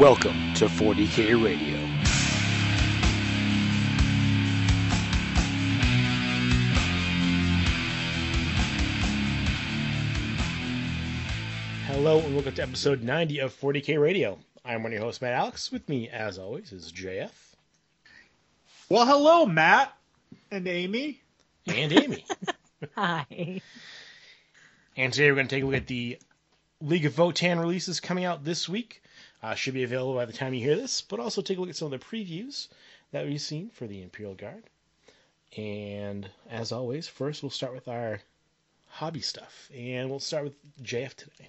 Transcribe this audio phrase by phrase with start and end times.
[0.00, 1.76] Welcome to 40K Radio.
[11.86, 14.38] Hello and welcome to episode 90 of 40K Radio.
[14.64, 15.70] I'm one of your hosts, Matt Alex.
[15.70, 17.30] With me, as always, is JF
[18.88, 19.92] Well, hello, Matt
[20.50, 21.20] and Amy.
[21.66, 22.24] and Amy.
[22.96, 23.60] Hi.
[24.96, 26.18] and today we're going to take a look at the
[26.80, 29.02] League of Votann releases coming out this week.
[29.42, 31.70] Uh, should be available by the time you hear this, but also take a look
[31.70, 32.68] at some of the previews
[33.12, 34.62] that we've seen for the Imperial Guard.
[35.56, 38.20] And as always, first we'll start with our
[38.88, 41.48] hobby stuff, and we'll start with JF today.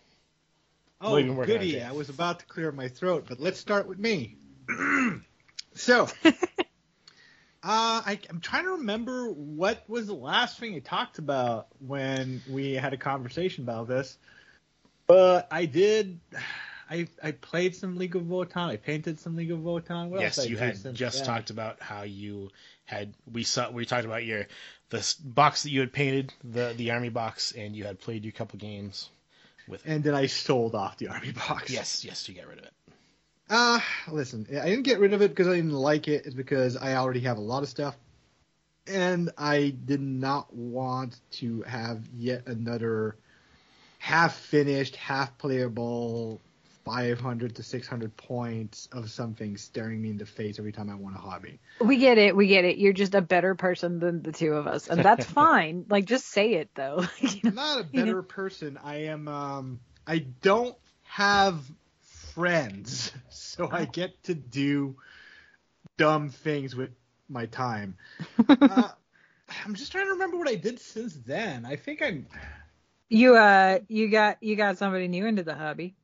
[1.02, 1.82] Oh, What have you been working on, goody.
[1.82, 4.38] I was about to clear my throat, but let's start with me.
[5.74, 6.32] so, uh,
[7.64, 12.74] I, I'm trying to remember what was the last thing I talked about when we
[12.74, 14.18] had a conversation about this.
[15.08, 16.20] But I did.
[16.92, 18.68] I, I played some League of Votann.
[18.68, 20.10] I painted some League of Votann.
[20.10, 22.50] What yes, you had since just talked about how you
[22.84, 24.46] had we saw we talked about your
[24.90, 28.34] the box that you had painted the the army box and you had played your
[28.34, 29.10] couple games
[29.70, 29.90] with it.
[29.90, 31.72] And then I sold off the army box.
[31.72, 32.74] Yes, yes, you got rid of it.
[33.50, 36.26] Uh, listen, I didn't get rid of it because I didn't like it.
[36.26, 37.96] It's because I already have a lot of stuff.
[38.88, 43.16] And I did not want to have yet another
[44.00, 46.42] half finished, half playable
[46.84, 51.16] 500 to 600 points of something staring me in the face every time I want
[51.16, 51.60] a hobby.
[51.80, 52.36] We get it.
[52.36, 52.78] We get it.
[52.78, 55.86] You're just a better person than the two of us, and that's fine.
[55.90, 57.06] Like, just say it though.
[57.20, 58.78] You I'm not a better person.
[58.84, 61.64] I am, um, I don't have
[62.34, 64.96] friends, so I get to do
[65.98, 66.92] dumb things with
[67.30, 67.96] my time.
[68.50, 68.90] uh,
[69.66, 71.66] I'm just trying to remember what I did since then.
[71.66, 72.28] I think I'm,
[73.10, 75.96] You uh, you got you got somebody new into the hobby.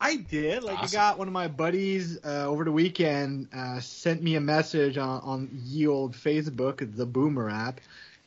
[0.00, 0.62] I did.
[0.62, 0.98] Like, Awesome.
[0.98, 4.96] I got one of my buddies uh, over the weekend uh, sent me a message
[4.96, 7.80] on, on ye old Facebook, the Boomer app,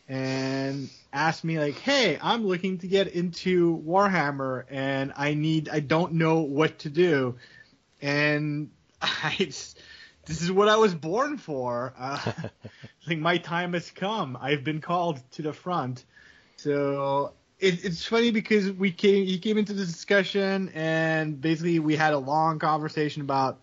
[0.07, 5.79] and asked me like, "Hey, I'm looking to get into Warhammer, and I need, I
[5.79, 7.35] don't know what to do."
[8.01, 8.69] And
[9.01, 11.93] I, this is what I was born for.
[11.97, 12.31] Uh,
[13.07, 14.37] like my time has come.
[14.39, 16.05] I've been called to the front.
[16.57, 21.95] So it, it's funny because we came, he came into the discussion and basically we
[21.95, 23.57] had a long conversation about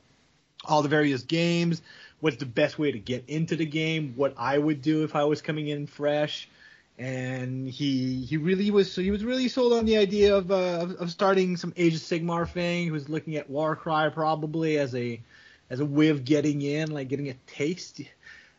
[0.65, 1.83] all the various games,
[2.21, 5.25] what's the best way to get into the game, what I would do if I
[5.25, 6.49] was coming in fresh.
[6.99, 10.81] And he he really was so he was really sold on the idea of uh,
[10.81, 12.85] of, of starting some Age of Sigmar thing.
[12.85, 15.19] He was looking at Warcry probably as a
[15.71, 18.03] as a way of getting in, like getting a taste.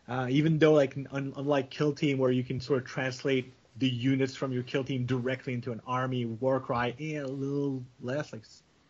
[0.09, 3.89] Uh, even though like un- unlike Kill Team where you can sort of translate the
[3.89, 8.43] units from your kill team directly into an army, Warcry, eh, a little less like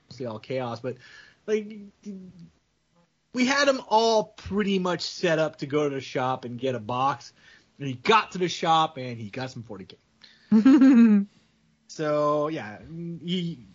[0.10, 0.98] mostly all chaos, but
[1.48, 1.72] like
[3.34, 6.76] we had them all pretty much set up to go to the shop and get
[6.76, 7.32] a box.
[7.80, 11.28] And he got to the shop and he got some 40k.
[11.88, 12.78] So yeah,
[13.22, 13.66] he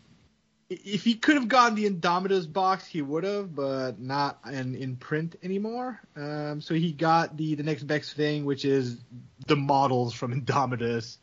[0.71, 4.97] if he could have gotten the Indomitus box, he would have, but not in, in
[4.97, 6.01] print anymore.
[6.17, 8.97] Um, so he got the the next best thing, which is
[9.47, 11.19] the models from Indomitus,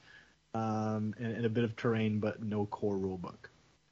[0.54, 3.50] um, and, and a bit of terrain, but no core rulebook.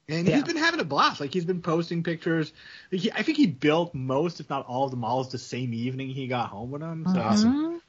[0.08, 0.34] And Yeah.
[0.34, 1.20] he's been having a blast.
[1.20, 2.52] Like he's been posting pictures.
[2.90, 6.08] He, I think he built most, if not all, of the models the same evening
[6.10, 7.06] he got home with them.
[7.06, 7.80] So Awesome.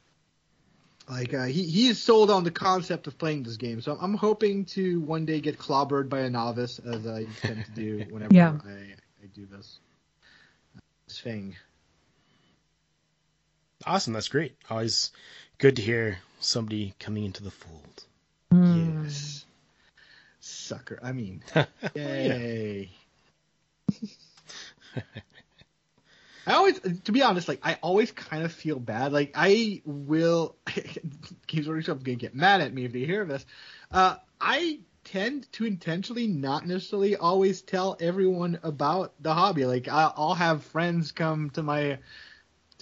[1.08, 4.14] like uh, he he is sold on the concept of playing this game, so I'm
[4.14, 8.34] hoping to one day get clobbered by a novice, as I tend to do whenever
[8.34, 8.60] Yeah.
[8.64, 9.80] I, I do this
[11.06, 11.56] this thing.
[13.86, 14.56] Awesome, that's great.
[14.70, 15.10] Always
[15.58, 18.04] good to hear somebody coming into the fold.
[18.52, 19.04] Mm.
[19.04, 19.44] Yes,
[20.40, 20.98] sucker.
[21.02, 21.42] I mean,
[21.94, 22.90] yay.
[26.46, 29.12] I always, to be honest, like I always kind of feel bad.
[29.12, 30.56] Like I will,
[31.46, 33.46] Games Workshop's gonna get mad at me if they hear this.
[33.90, 39.64] Uh, I tend to intentionally not necessarily always tell everyone about the hobby.
[39.64, 41.98] Like I'll have friends come to my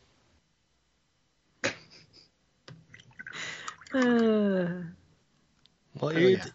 [3.94, 4.84] Uh,
[6.00, 6.48] Well, Oh, yeah.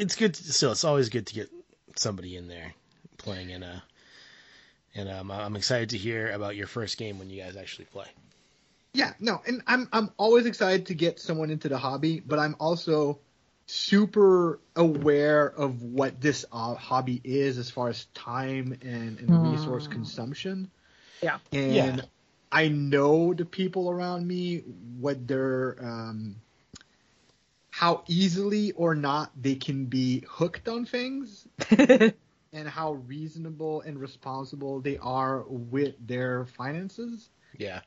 [0.00, 0.34] It's good.
[0.34, 1.50] To, still, it's always good to get
[1.96, 2.74] somebody in there
[3.18, 3.82] playing in a.
[4.94, 8.06] And um, I'm excited to hear about your first game when you guys actually play.
[8.92, 12.56] Yeah, no, and I'm I'm always excited to get someone into the hobby, but I'm
[12.58, 13.20] also
[13.66, 19.44] super aware of what this uh, hobby is as far as time and, and Hmm.
[19.44, 20.68] resource consumption.
[21.22, 21.38] Yeah.
[21.52, 22.04] And Yeah.
[22.50, 24.58] I know the people around me
[24.98, 26.34] what their um,
[27.80, 34.82] how easily or not they can be hooked on things and how reasonable and responsible
[34.82, 37.30] they are with their finances.
[37.56, 37.80] Yeah.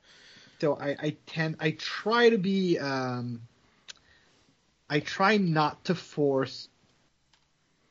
[0.59, 3.43] So I, I tend I try to be um,
[4.89, 6.69] I try not to force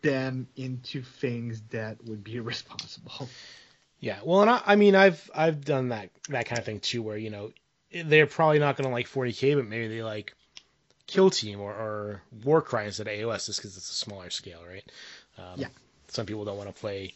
[0.00, 3.28] them into things that would be irresponsible.
[4.00, 4.18] Yeah.
[4.24, 7.16] Well, and I, I mean, I've I've done that that kind of thing too, where
[7.16, 7.52] you know
[7.94, 10.34] they're probably not going to like 40k, but maybe they like
[11.06, 14.84] Kill Team or, or Warcry instead of AOS, just because it's a smaller scale, right?
[15.38, 15.68] Um, Yeah.
[16.08, 17.14] Some people don't want to play.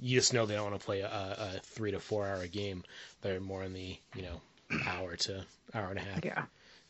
[0.00, 2.82] You just know they don't want to play a, a three to four hour game.
[3.20, 4.40] They're more in the you know
[4.86, 5.44] hour to
[5.74, 6.44] hour and a half yeah.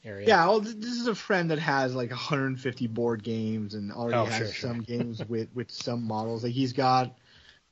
[0.04, 0.28] area.
[0.28, 4.24] Yeah, well, this is a friend that has like 150 board games and already Oh,
[4.24, 4.70] has sure, sure.
[4.70, 6.42] some games with with some models.
[6.44, 7.18] Like he's got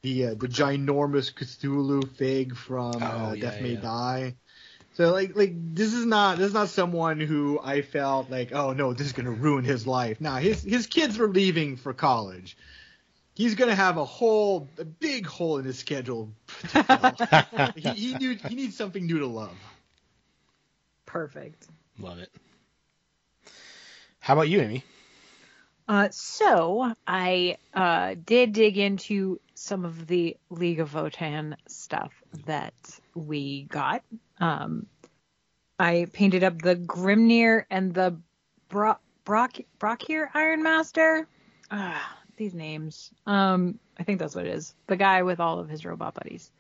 [0.02, 3.80] the uh, the ginormous Cthulhu fig from uh, Oh, yeah, Death May yeah.
[3.80, 4.34] Die.
[4.94, 8.72] So like like this is not this is not someone who I felt like oh
[8.72, 10.20] no this is gonna ruin his life.
[10.20, 12.56] Nah, his his kids were leaving for college.
[13.34, 16.32] He's gonna have a whole a big hole in his schedule.
[16.72, 17.68] to fill.
[17.76, 19.56] he, he knew he needs something new to love.
[21.06, 21.66] Perfect.
[21.98, 22.30] Love it.
[24.20, 24.84] How about you, Amy?
[25.88, 32.12] Uh, so I uh, did dig into some of the League of Votann stuff
[32.46, 32.74] that
[33.14, 34.04] we got.
[34.40, 34.86] Um,
[35.78, 38.18] I painted up the Grimnyr and the
[38.68, 41.26] Bro- Brock Brôkhyr Iron Master.
[41.70, 43.10] Ah, these names.
[43.26, 44.74] Um, I think that's what it is.
[44.86, 46.50] The guy with all of his robot buddies.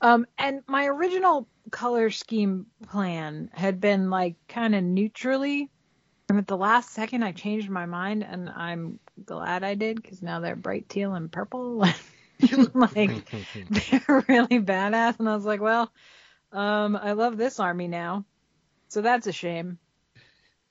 [0.00, 5.70] Um, and my original color scheme plan had been like kind of neutrally
[6.32, 10.22] and at the last second, I changed my mind, and I'm glad I did because
[10.22, 11.76] now they're bright teal and purple.
[12.74, 13.10] like
[13.68, 15.92] they're really badass, and I was like, well,
[16.52, 18.24] um, I love this army now,
[18.88, 19.78] so that's a shame.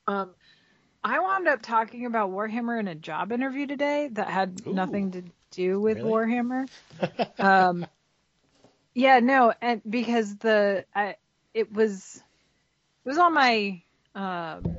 [0.08, 0.32] Um,
[1.04, 4.74] I wound up talking about Warhammer in a job interview today that had Ooh.
[4.74, 6.10] nothing to do with Really?
[6.10, 6.70] Warhammer.
[7.40, 7.86] um,
[8.94, 11.16] yeah, no, and because the I,
[11.54, 12.22] it was
[13.06, 13.82] it was on my
[14.16, 14.78] um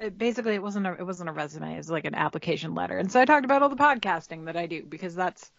[0.00, 2.98] it, basically it wasn't a it wasn't a resume it was like an application letter
[2.98, 5.50] and so i talked about all the podcasting that i do because that's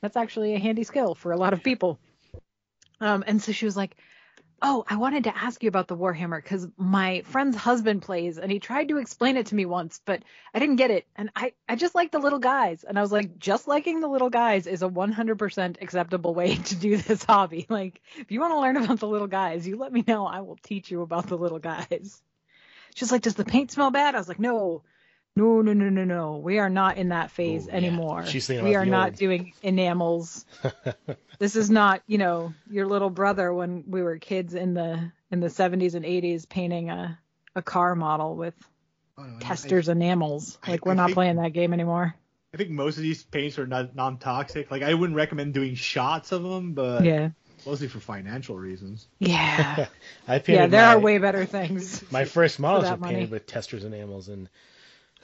[0.00, 1.98] that's actually a handy skill for a lot of people
[3.02, 3.96] um and so she was like
[4.62, 8.50] oh i wanted to ask you about the warhammer because my friend's husband plays and
[8.50, 10.22] he tried to explain it to me once but
[10.54, 11.06] i didn't get it.
[11.16, 12.84] And i i just like the little guys.
[12.84, 16.74] And i was like just liking the little guys is a 100% acceptable way to
[16.76, 17.66] do this hobby.
[17.82, 20.26] Like if you want to learn about the little guys you let me know.
[20.26, 22.22] I will teach you about the little guys.
[22.94, 24.14] She's like, does the paint smell bad?
[24.14, 24.82] I was like, no,
[25.34, 26.36] no, no, no, no, no.
[26.38, 27.76] We are not in that phase Ooh, yeah.
[27.76, 28.26] anymore.
[28.26, 30.44] She's we are not old- doing enamels.
[31.38, 35.40] this is not, you know, your little brother when we were kids in the in
[35.40, 37.18] the 70s and 80s painting a
[37.54, 38.54] a car model with
[39.18, 40.58] Oh, no, I- Testors enamels.
[40.62, 42.14] I- Like we're I not think- playing that game anymore.
[42.54, 44.70] I think most of these paints are not non-toxic.
[44.70, 47.30] Like I wouldn't recommend doing shots of them, but Yeah.
[47.64, 49.06] mostly for financial reasons.
[49.18, 49.86] Yeah.
[50.28, 52.04] I painted yeah, there my, are way better things.
[52.12, 53.26] my first models were painted money.
[53.26, 54.50] with Testors enamels, and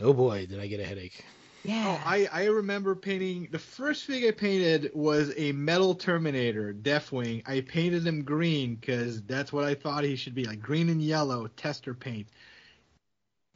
[0.00, 1.24] oh boy, did I get a headache.
[1.64, 1.98] Yeah.
[2.02, 7.42] Oh, I, I remember painting the first thing I painted was a metal Terminator, Deathwing.
[7.46, 11.02] I painted him green because that's what I thought he should be, like green and
[11.02, 12.28] yellow tester paint.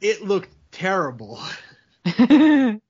[0.01, 1.39] It looked terrible,
[2.05, 2.81] and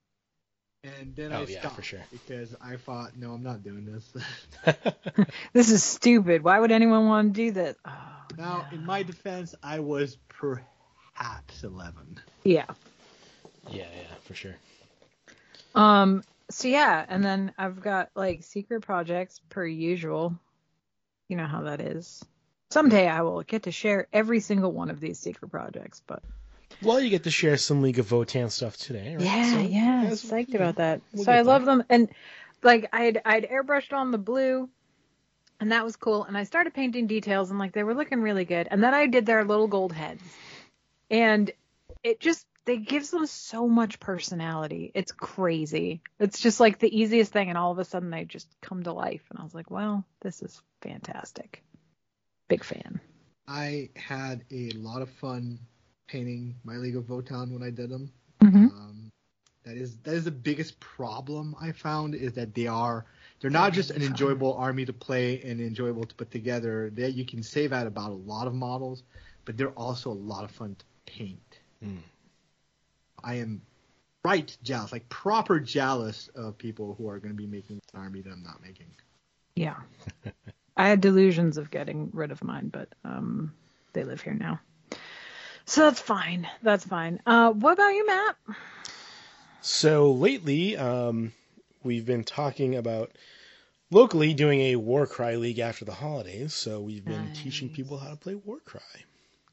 [0.82, 2.00] then Oh, I yeah, stopped for sure.
[2.10, 4.12] because I thought, no, I'm not doing this.
[5.52, 6.42] this is stupid.
[6.42, 7.76] Why would anyone want to do this?
[7.86, 7.90] Oh,
[8.36, 12.20] now, in my defense, I was perhaps 11.
[12.44, 12.66] yeah.
[13.70, 14.54] Yeah, yeah, for sure.
[15.74, 16.22] Um.
[16.50, 20.34] So yeah, and then I've got like secret projects per usual.
[21.28, 22.22] You know how that is.
[22.70, 26.22] Someday I will get to share every single one of these secret projects, but
[26.82, 29.24] Well, you get to share some League of Votann stuff today, right?
[29.24, 31.00] yeah, So, yeah, as- psyched you know, about that.
[31.12, 31.76] we'll so get I love there.
[31.76, 32.08] them, and
[32.62, 34.68] like I'd I'd airbrushed on the blue,
[35.60, 36.24] and that was cool.
[36.24, 38.68] And I started painting details, and like they were looking really good.
[38.70, 40.22] And then I did their little gold heads,
[41.10, 41.50] and
[42.02, 44.90] it just they gives them so much personality.
[44.94, 46.02] It's crazy.
[46.18, 48.92] It's just like the easiest thing, and all of a sudden they just come to
[48.92, 49.22] life.
[49.30, 51.62] And I was like, wow, this is fantastic.
[52.48, 53.00] Big fan.
[53.46, 55.58] I had a lot of fun
[56.06, 58.10] painting my League of Votann when I did them.
[58.40, 59.10] hmm Um,
[59.64, 63.04] that is that is the biggest problem I found is that they are
[63.40, 66.90] they're not just an enjoyable army to play and enjoyable to put together.
[66.94, 69.02] That you can save out about a lot of models,
[69.44, 71.60] but they're also a lot of fun to paint.
[71.82, 71.98] Mm.
[73.24, 73.62] I am
[74.24, 78.20] right jealous, like proper jealous of people who are going to be making an army
[78.22, 78.86] that I'm not making.
[79.56, 79.76] Yeah.
[80.76, 83.52] I had delusions of getting rid of mine, but um,
[83.92, 84.60] they live here now.
[85.66, 86.48] So that's fine.
[86.62, 87.20] That's fine.
[87.26, 88.36] Uh, what about you, Matt?
[89.60, 91.32] So lately, um,
[91.82, 93.12] we've been talking about
[93.90, 96.52] locally doing a Warcry League after the holidays.
[96.52, 98.80] So we've been teaching people how to play Warcry.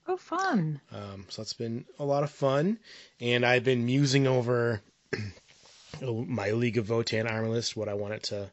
[0.07, 0.81] Oh, fun.
[0.91, 2.79] Um, so that's been a lot of fun,
[3.19, 4.81] and I've been musing over
[6.01, 8.49] my League of Votann armor list, what I want it to,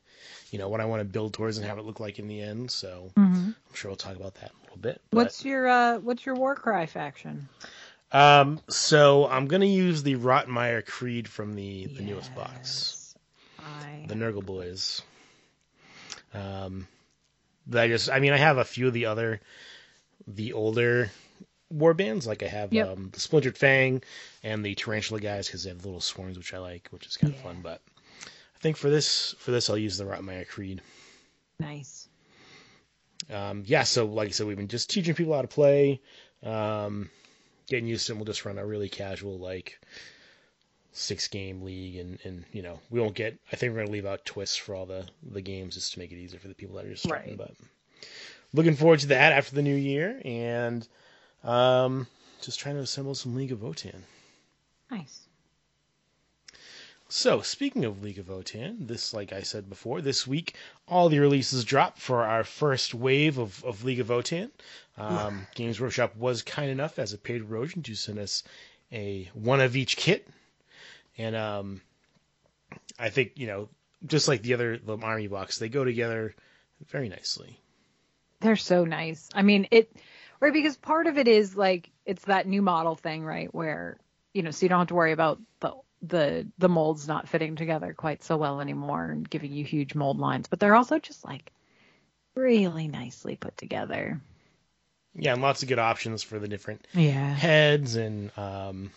[0.50, 2.40] you know, what I want to build towards and have it look like in the
[2.40, 2.70] end.
[2.70, 5.00] So hmm I'm sure we'll talk about that a little bit.
[5.10, 7.48] What's your uh, What's your Warcry faction?
[8.12, 13.14] Um, so I'm gonna use the Rotmire Creed from the the newest box,
[13.58, 15.02] I the Nurgle Boys.
[16.34, 16.86] Um,
[17.74, 19.40] I just, I mean, I have a few of the other,
[20.26, 21.10] the older
[21.70, 22.26] war bands.
[22.26, 22.88] Like I have Yep.
[22.88, 24.02] um, the Splintered Fang
[24.42, 27.32] and the Tarantula guys because they have little swarms, which I like, which is kind
[27.32, 27.44] of Yeah.
[27.44, 27.60] fun.
[27.62, 27.80] But
[28.26, 30.80] I think for this, for this, I'll use the Rotmire Creed.
[31.60, 32.08] nice.
[33.30, 36.00] Um, yeah, so like I said, we've been just teaching people how to play,
[36.42, 37.10] um,
[37.66, 38.16] getting used to it.
[38.16, 39.78] We'll just run a really casual, like
[40.92, 43.38] six game league, and and you know we won't get.
[43.52, 46.10] I think we're gonna leave out twists for all the the games just to make
[46.12, 47.36] it easier for the people that are just starting.
[47.36, 47.38] Right.
[47.38, 47.50] But
[48.54, 50.86] looking forward to that after the new year, and
[51.44, 52.06] um,
[52.40, 54.02] just trying to assemble some League of Votann.
[54.90, 55.28] Nice.
[57.10, 60.54] So, speaking of League of Votann, this, like I said before, this week
[60.86, 64.50] all the releases dropped for our first wave of, of League of Votann.
[64.98, 68.42] Um, Games Workshop was kind enough as a paid erosion to send us
[68.92, 70.28] a one of each kit,
[71.16, 71.80] and um,
[72.98, 73.70] I think you know,
[74.06, 76.34] just like the other the army box, they go together
[76.88, 77.58] very nicely.
[78.40, 79.30] They're so nice.
[79.34, 79.90] I mean, it
[80.40, 83.52] right because part of it is like it's that new model thing, right?
[83.54, 83.98] Where
[84.32, 87.56] you know, so you don't have to worry about the the the molds not fitting
[87.56, 91.24] together quite so well anymore and giving you huge mold lines, but they're also just
[91.24, 91.50] like
[92.34, 94.20] really nicely put together.
[95.14, 97.34] Yeah, and lots of good options for the different Yeah.
[97.34, 98.90] heads and um,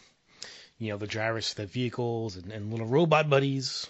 [0.77, 3.88] you know the drivers for the vehicles and, and little robot buddies.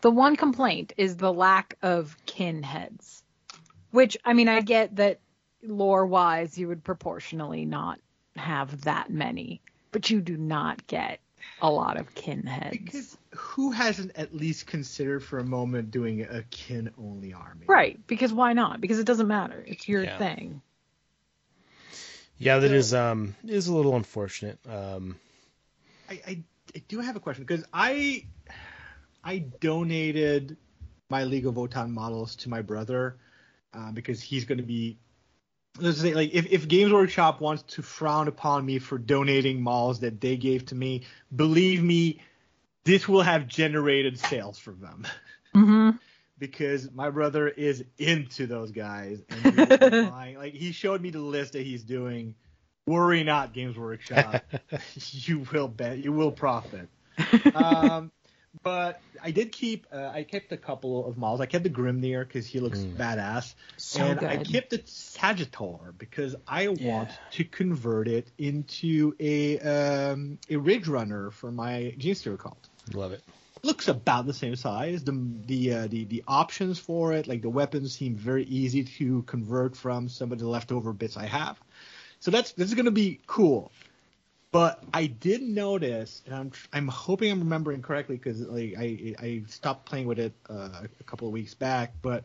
[0.00, 3.22] The one complaint is the lack of kin heads,
[3.90, 5.20] which I mean, I get that
[5.62, 7.98] lore wise you would proportionally not
[8.36, 11.20] have that many, but you do not get
[11.60, 12.76] a lot of kin heads.
[12.78, 17.66] Because who hasn't at least considered for a moment doing a kin only army?
[17.66, 18.80] Right, because why not?
[18.80, 19.62] Because it doesn't matter.
[19.66, 20.18] It's your Yeah.
[20.18, 20.62] thing.
[22.38, 24.58] Yeah, that So- is um is a little unfortunate.
[24.68, 25.16] Um,
[26.10, 26.42] I, I,
[26.74, 28.26] I do have a question because I
[29.22, 30.56] I donated
[31.08, 33.16] my League of Votann models to my brother
[33.74, 34.98] uh, because he's going to be
[35.78, 40.00] let's say like if, if Games Workshop wants to frown upon me for donating models
[40.00, 41.02] that they gave to me,
[41.34, 42.20] believe me,
[42.84, 45.06] this will have generated sales for them
[45.54, 45.90] hmm
[46.38, 51.00] because my brother is into those guys and he will be buying- like he showed
[51.00, 52.34] me the list that he's doing.
[52.86, 54.40] Worry not, Games Workshop.
[55.10, 56.88] you will bet you will profit.
[57.54, 58.10] um,
[58.62, 61.40] but I did keep uh, I kept a couple of models.
[61.40, 62.96] I kept the Grimnyr because he looks Mm.
[62.96, 64.28] badass, So and good.
[64.28, 71.32] I kept the Sagitaur because I want to convert it into a um, a Ridgerunner
[71.32, 73.22] for my Genestealer cult love it.
[73.62, 75.04] looks about the same size.
[75.04, 75.12] The
[75.46, 79.76] the uh, the the options for it, like the weapons, seem very easy to convert
[79.76, 81.60] from some of the leftover bits I have.
[82.20, 83.72] So that's this is gonna be cool.
[84.52, 89.42] But I did notice, and I'm I'm hoping I'm remembering correctly because like I I
[89.48, 92.24] stopped playing with it uh, a couple of weeks back, but.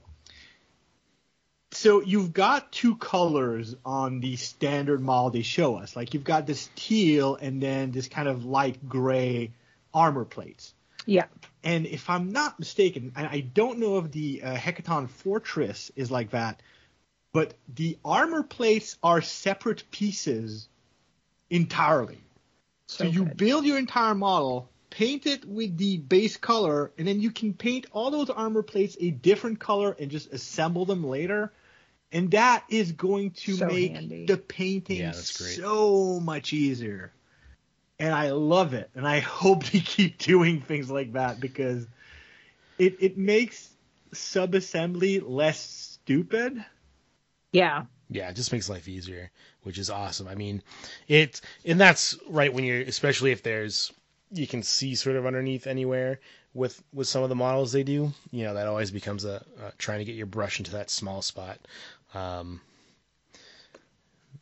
[1.73, 5.97] So you've got two colors on the standard model they show us.
[5.97, 9.51] Like you've got this teal and then this kind of light gray
[9.93, 10.73] armor plates.
[11.05, 11.25] Yeah.
[11.63, 16.09] And if I'm not mistaken, and I don't know if the uh, Hekaton Fortress is
[16.09, 16.61] like that,
[17.33, 20.69] but the armor plates are separate pieces
[21.49, 22.19] entirely.
[22.87, 23.37] So, So you good.
[23.37, 27.85] build your entire model, paint it with the base color, and then you can paint
[27.91, 31.51] all those armor plates a different color and just assemble them later.
[32.11, 34.27] And that is going to So make handy.
[34.27, 37.11] the painting Yeah, so much easier
[37.99, 38.89] and I love it.
[38.95, 41.85] And I hope they keep doing things like that because
[42.77, 43.69] it it makes
[44.13, 46.63] sub assembly less stupid.
[47.51, 47.85] Yeah.
[48.09, 49.31] Yeah, it just makes life easier,
[49.63, 50.27] which is awesome.
[50.27, 50.61] I mean,
[51.07, 53.91] it and that's right when you're especially if there's
[54.31, 56.19] you can see sort of underneath anywhere
[56.53, 58.11] with with some of the models they do.
[58.31, 61.21] You know, that always becomes a, a trying to get your brush into that small
[61.21, 61.59] spot.
[62.13, 62.61] Um,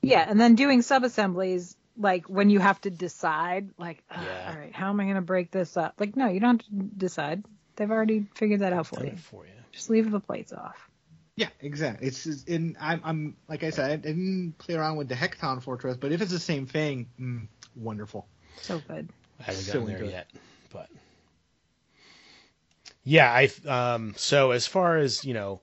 [0.02, 0.26] Yeah.
[0.30, 4.52] And then doing sub assemblies, like when you have to decide, like, "Ugh, Yeah.
[4.54, 5.96] all right, how am I going to break this up?
[6.00, 7.44] Like, no, you don't have to decide.
[7.76, 9.18] They've already figured that out for you.
[9.18, 9.52] for you.
[9.72, 10.90] Just leave the plates off.
[11.36, 12.08] Yeah, exactly.
[12.08, 15.62] It's just in I'm I'm like I said, I didn't play around with the Hekaton
[15.62, 18.28] Fortress, but if it's the same thing, mm, wonderful.
[18.62, 19.10] So good.
[19.40, 20.12] I haven't So gotten there into it.
[20.12, 20.28] yet,
[20.72, 20.90] but
[23.04, 25.62] yeah, I um so as far as you know,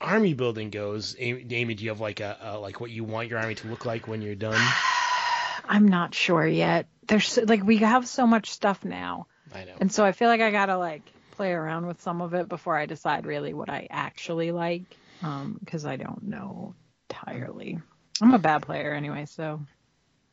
[0.00, 3.28] army building goes, Amy, Amy, do you have like a, a like what you want
[3.28, 4.60] your army to look like when you're done?
[5.68, 6.86] I'm not sure yet.
[7.08, 9.74] There's so- like we have so much stuff now, I know.
[9.80, 11.02] and so I feel like I gotta like
[11.32, 14.82] play around with some of it before I decide really what I actually like,
[15.22, 16.74] um, because I don't know
[17.10, 17.80] entirely.
[18.20, 19.60] I'm a bad player anyway, so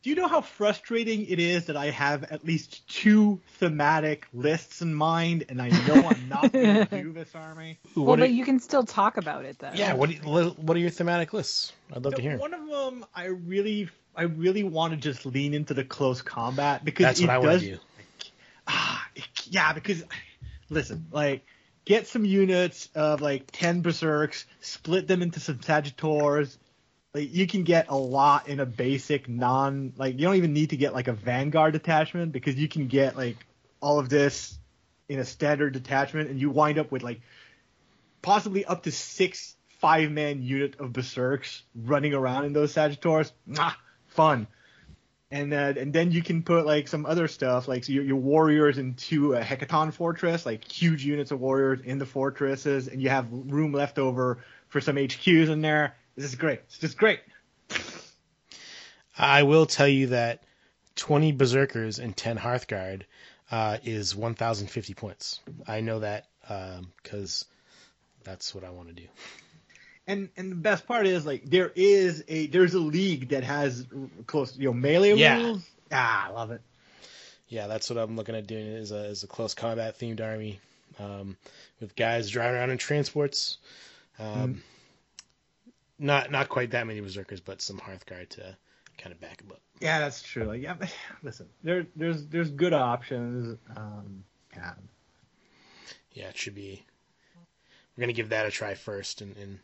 [0.03, 4.81] Do you know how frustrating it is that I have at least two thematic lists
[4.81, 7.79] in mind, and I know I'm not going to do this army?
[7.95, 9.71] Well, what but are, you can still talk about it though.
[9.73, 11.73] yeah, what do you- what are your thematic lists?
[11.93, 12.37] I'd love to hear.
[12.37, 16.85] One of them, I really, I really want to just lean into the close combat
[16.85, 17.45] because That's it what I does.
[17.45, 17.79] want to do.
[18.67, 20.03] Ah, it- yeah, because
[20.69, 21.45] listen, like
[21.85, 26.57] get some units of like ten berserks, split them into some Sagitaurs.
[27.13, 30.69] Like you can get a lot in a basic non like you don't even need
[30.71, 33.37] to get like a vanguard detachment because you can get like
[33.81, 34.57] all of this
[35.07, 37.21] in a standard detachment and you wind up with like
[38.21, 43.31] possibly up to six five man unit of berserks running around in those Sagitaurs.
[43.49, 43.73] Mwah,
[44.07, 44.47] fun
[45.31, 48.77] and uh, and then you can put like some other stuff like your, your warriors
[48.77, 53.27] into a Hekaton fortress like huge units of warriors in the fortresses and you have
[53.31, 57.19] room left over for some hqs in there this is great it's just great
[59.19, 60.43] I will tell you that
[60.95, 63.03] 20 Berserkers and 10 Hearthguard
[63.51, 65.41] uh, is 1,050 points.
[65.67, 66.27] I know that
[67.03, 67.43] because
[68.23, 69.07] that's what I want to do.
[70.09, 73.85] And and the best part is like there is a there's a league that has
[74.27, 75.37] close you know melee Yeah.
[75.37, 76.61] rules ah i love it
[77.47, 80.59] Yeah, that's what I'm looking at doing is a, is a close combat themed army
[80.99, 81.37] um,
[81.79, 83.57] with guys driving around in transports.
[84.19, 84.61] Um,
[85.97, 88.55] Not not quite that many Berserkers, but some Hearthguard to
[88.97, 89.61] kind of back them up.
[89.79, 90.75] yeah that's true like yeah
[91.23, 94.23] listen there there's there's good options um
[94.55, 94.73] yeah
[96.13, 96.83] Yeah, it should be.
[97.95, 99.59] We're gonna give that a try first, and, and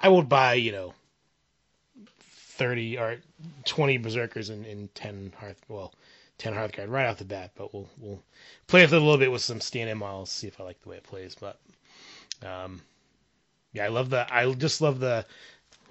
[0.00, 0.94] I will buy you know
[2.20, 3.18] thirty or
[3.64, 5.92] twenty berserkers and, and ten hearth well
[6.38, 8.22] ten hearthguard right off the bat, but we'll we'll
[8.66, 10.88] play with it a little bit with some stand-in models, see if I like the
[10.88, 11.36] way it plays.
[11.38, 11.58] But
[12.44, 12.80] um,
[13.72, 15.26] yeah, I love the I just love the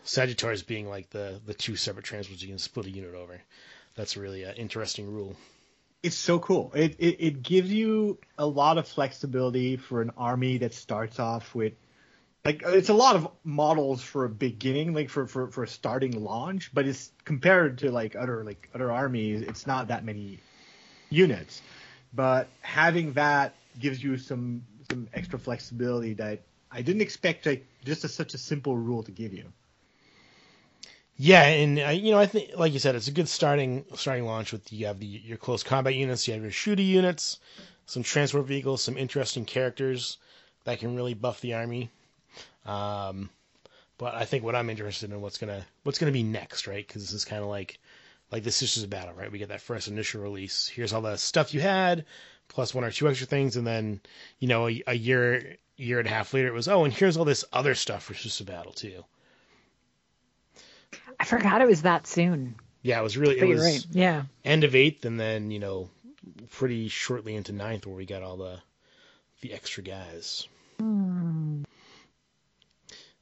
[0.04, 3.39] Sagittarius being like the the two separate transports you can split a unit over.
[3.95, 5.36] That's really an interesting rule.
[6.04, 6.72] it's so cool.
[6.74, 11.54] It, it it gives you a lot of flexibility for an army that starts off
[11.54, 11.74] with
[12.45, 16.23] like it's a lot of models for a beginning, like for for for a starting
[16.23, 20.39] launch, but it's compared to like other like other armies, it's not that many
[21.10, 21.62] units.
[22.13, 28.04] But having that gives you some some extra flexibility that I didn't expect like just
[28.04, 29.45] a, such a simple rule to give you.
[31.17, 34.25] Yeah, and uh, you know, I think, like you said, it's a good starting starting
[34.25, 37.39] launch with you have the, your close combat units, you have your shooty units,
[37.86, 40.17] some transport vehicles, some interesting characters
[40.63, 41.89] that can really buff the army.
[42.65, 43.30] Um,
[43.98, 46.86] but I think what I'm interested in what's gonna what's gonna be next, right?
[46.86, 47.80] Because this is kind of like
[48.32, 49.32] like the Sisters of Battle, right?
[49.32, 50.68] We get that first initial release.
[50.68, 52.06] Here's all the stuff you had,
[52.48, 54.02] plus one or two extra things, and then
[54.39, 57.18] you know a, a year year and a half later, it was oh, and here's
[57.18, 59.04] all this other stuff for Sisters of Battle too.
[61.20, 62.56] I forgot it was that soon.
[62.82, 63.86] Yeah, it was really it was right.
[63.92, 64.24] Yeah.
[64.46, 65.89] end of eighth, and then you know,
[66.52, 68.60] pretty shortly into ninth, where we got all the
[69.42, 70.48] the extra guys.
[70.80, 71.29] Hmm.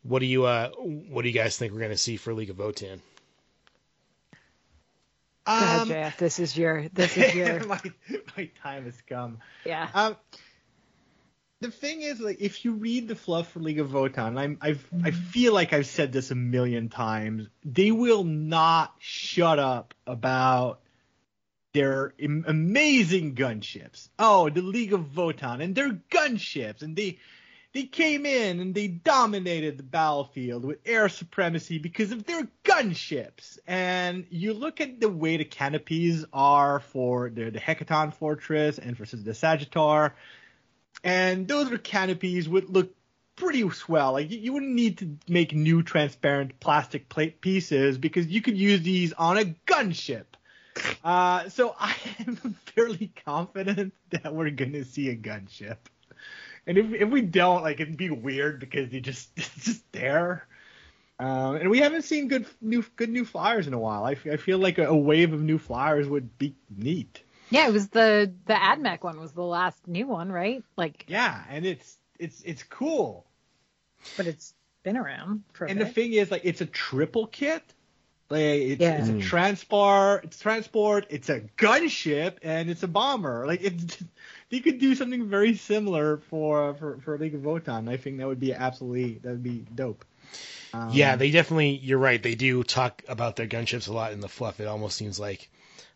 [0.03, 2.57] What do you uh What do you guys think we're gonna see for League of
[2.57, 2.99] Votann?
[5.45, 6.88] Go ahead, Um, This is your.
[6.89, 7.63] This is your.
[7.65, 7.79] my
[8.36, 9.39] my time has come.
[9.65, 9.88] Yeah.
[9.93, 10.17] Um,
[11.62, 14.86] the thing is, like, if you read the fluff for League of Votann, I'm, I've,
[15.03, 17.47] I feel like I've said this a million times.
[17.65, 20.81] They will not shut up about
[21.73, 24.10] their am- amazing gunships.
[24.19, 27.17] Oh, the League of Votann and their gunships, and they,
[27.77, 33.59] they came in and they dominated the battlefield with air supremacy because of their gunships.
[33.67, 38.97] And you look at the way the canopies are for the, the Hekaton Fortress and
[38.97, 40.13] for the Sagitaur,
[41.03, 42.95] and those are canopies would look
[43.35, 44.13] pretty swell.
[44.13, 48.81] Like you, wouldn't need to make new transparent plastic plate pieces because you could use
[48.81, 50.25] these on a gunship.
[51.03, 55.77] Uh, so I am fairly confident that we're gonna see a gunship.
[56.67, 60.47] And if if we don't, like it'd be weird because they just it's just there.
[61.19, 64.06] Um, and we haven't seen good new good new flyers in a while.
[64.06, 67.23] I, f- I feel like a, a wave of new flyers would be neat.
[67.49, 70.63] Yeah, it was the the AdMech one was the last new one, right?
[70.75, 73.25] Like, Yeah, and it's it's it's cool.
[74.15, 74.53] but it's
[74.84, 77.63] been around for a And the thing is, like, it's a triple kit.
[78.30, 78.97] Like, it's, Yeah.
[78.97, 79.21] it's a Mm.
[79.21, 83.47] transport, it's transport, it's a gunship, and it's a bomber.
[83.47, 84.03] Like, it's
[84.49, 87.89] you could do something very similar for for for League of Votann.
[87.89, 90.05] I think that would be absolutely that would be dope.
[90.73, 91.77] Um, Yeah, they definitely.
[91.77, 92.21] You're right.
[92.21, 94.60] They do talk about their gunships a lot in the fluff.
[94.60, 95.49] It almost seems like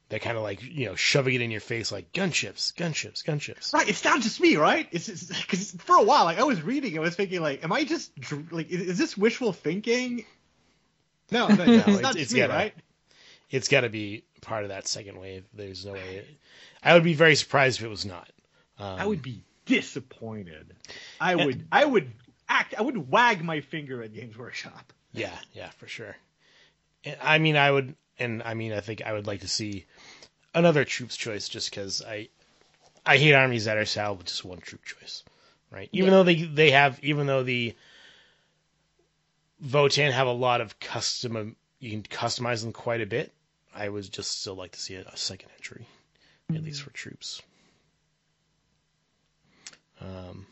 [0.09, 3.73] they're kind of like you know shoving it in your face, like gunships, gunships, gunships.
[3.73, 4.87] Right, it's not just me, right?
[4.91, 5.07] It's
[5.41, 8.11] because for a while, like I was reading, I was thinking, like, am I just
[8.51, 10.25] like, is, is this wishful thinking?
[11.31, 12.73] No, no, No, it's, not it's me, gotta- right?
[13.49, 15.43] It's got to be part of that second wave.
[15.53, 16.25] There's no way.
[16.81, 18.29] I would be very surprised if it was not.
[18.81, 20.73] Um, I would be disappointed.
[21.19, 22.11] I would, I would
[22.49, 24.91] act, I would wag my finger at Games Workshop.
[25.13, 26.15] Yeah, yeah, for sure.
[27.05, 29.85] And, I mean, I would, and I mean, I think I would like to see
[30.55, 32.29] another troops choice, just because I,
[33.05, 35.23] I hate armies that are saddled with just one troop choice,
[35.69, 35.89] right?
[35.91, 37.75] Even though they they have, even though the
[39.63, 43.31] Votann have a lot of custom, you can customize them quite a bit.
[43.73, 45.85] I would just still like to see a, a second entry,
[46.53, 47.41] at least for troops.
[50.01, 50.45] Um,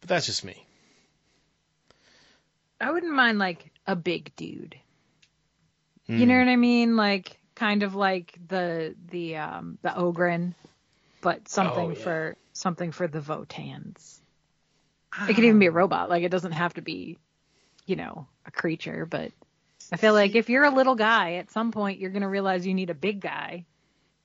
[0.00, 0.66] but that's just me.
[2.80, 4.76] I wouldn't mind like a big dude.
[6.14, 6.28] You Mm.
[6.28, 6.96] know what I mean?
[6.96, 10.54] Like kind of like the the um the Ogryn,
[11.20, 12.04] but something Oh, yeah.
[12.04, 14.20] for something for the Votanns.
[15.26, 16.08] It could even be a robot.
[16.08, 17.18] Like it doesn't have to be,
[17.86, 19.06] you know, a creature.
[19.06, 19.32] But
[19.92, 22.74] I feel like if you're a little guy, at some point you're gonna realize you
[22.74, 23.66] need a big guy.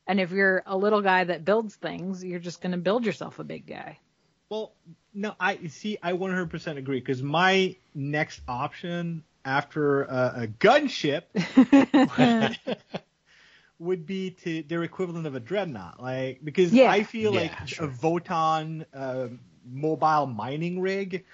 [0.07, 3.43] And if you're a little guy that builds things, you're just gonna build yourself a
[3.43, 3.99] big guy.
[4.49, 4.75] Well,
[5.13, 5.97] no, I see.
[6.01, 11.23] I 100% agree because my next option after uh, a gunship
[13.79, 16.87] would be to their equivalent of a dreadnought, like because Yeah.
[16.87, 17.85] I feel Yeah, like sure.
[17.85, 19.27] a Votann uh,
[19.65, 21.25] mobile mining rig.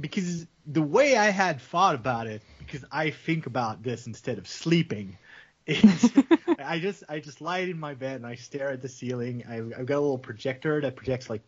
[0.00, 4.46] Because the way I had thought about it, because I think about this instead of
[4.46, 5.25] sleeping, is
[6.58, 9.44] I just I just lie in my bed and I stare at the ceiling.
[9.48, 11.42] I've, I've got a little projector that projects like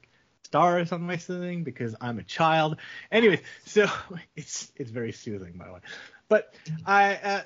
[0.45, 2.79] stars on my ceiling because I'm a child.
[3.13, 3.87] Anyways, so
[4.37, 5.81] it's it's very soothing by the way.
[6.29, 6.55] But
[6.85, 7.43] I uh,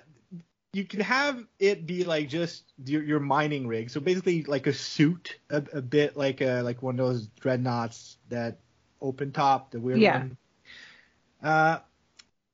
[0.72, 3.90] you can have it be like just your, your mining rig.
[3.90, 8.16] So basically like a suit, a, a bit like a like one of those dreadnoughts
[8.30, 8.60] that
[9.00, 10.18] open top, the weird Yeah.
[10.18, 10.36] one.
[11.42, 11.78] Uh,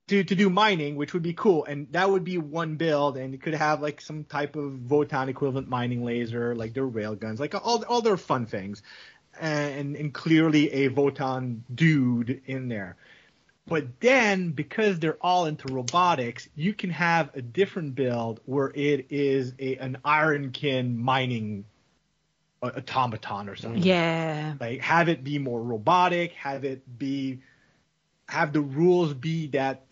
[0.09, 3.35] to to do mining, which would be cool, and that would be one build, and
[3.35, 7.41] it could have like some type of Votann equivalent mining laser, like their rail guns,
[7.41, 8.83] like all all their fun things,
[9.41, 12.97] and and clearly a Votann dude in there.
[13.67, 19.07] But then, because they're all into robotics, you can have a different build where it
[19.11, 21.65] is a an Ironkin mining
[22.63, 24.55] automaton or something Yeah.
[24.59, 27.39] like have it be more robotic have it be
[28.29, 29.83] have the rules be that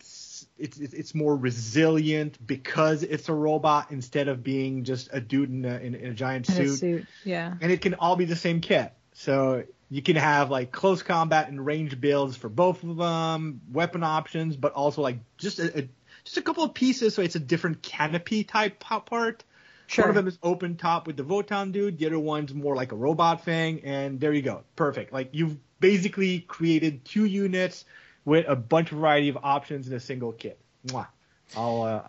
[0.59, 5.65] it's it's more resilient because it's a robot instead of being just a dude in
[5.65, 6.79] a, in, in a giant In a suit.
[6.79, 7.05] suit.
[7.23, 7.53] Yeah.
[7.61, 11.49] and it can all be the same kit so you can have like close combat
[11.49, 15.89] and range builds for both of them weapon options but also like just a, a
[16.23, 19.43] just a couple of pieces so it's a different canopy type part
[19.89, 20.03] Sure.
[20.03, 21.97] one of them is open top with the Votann dude.
[21.97, 23.85] The other one's more like a robot thing.
[23.85, 24.65] And there you go.
[24.75, 25.13] Perfect.
[25.13, 27.85] Like you've basically created two units
[28.27, 30.59] with a bunch of variety of options in a single kit.
[30.87, 31.07] Mwah.
[31.55, 32.03] I'll, uh,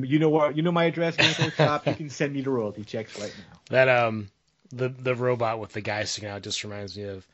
[0.00, 1.88] you know what, you know my address, Games Workshop.
[1.88, 3.58] You can send me the royalty checks right now.
[3.70, 4.30] That um
[4.70, 7.26] the the robot with the guy sticking out just reminds me of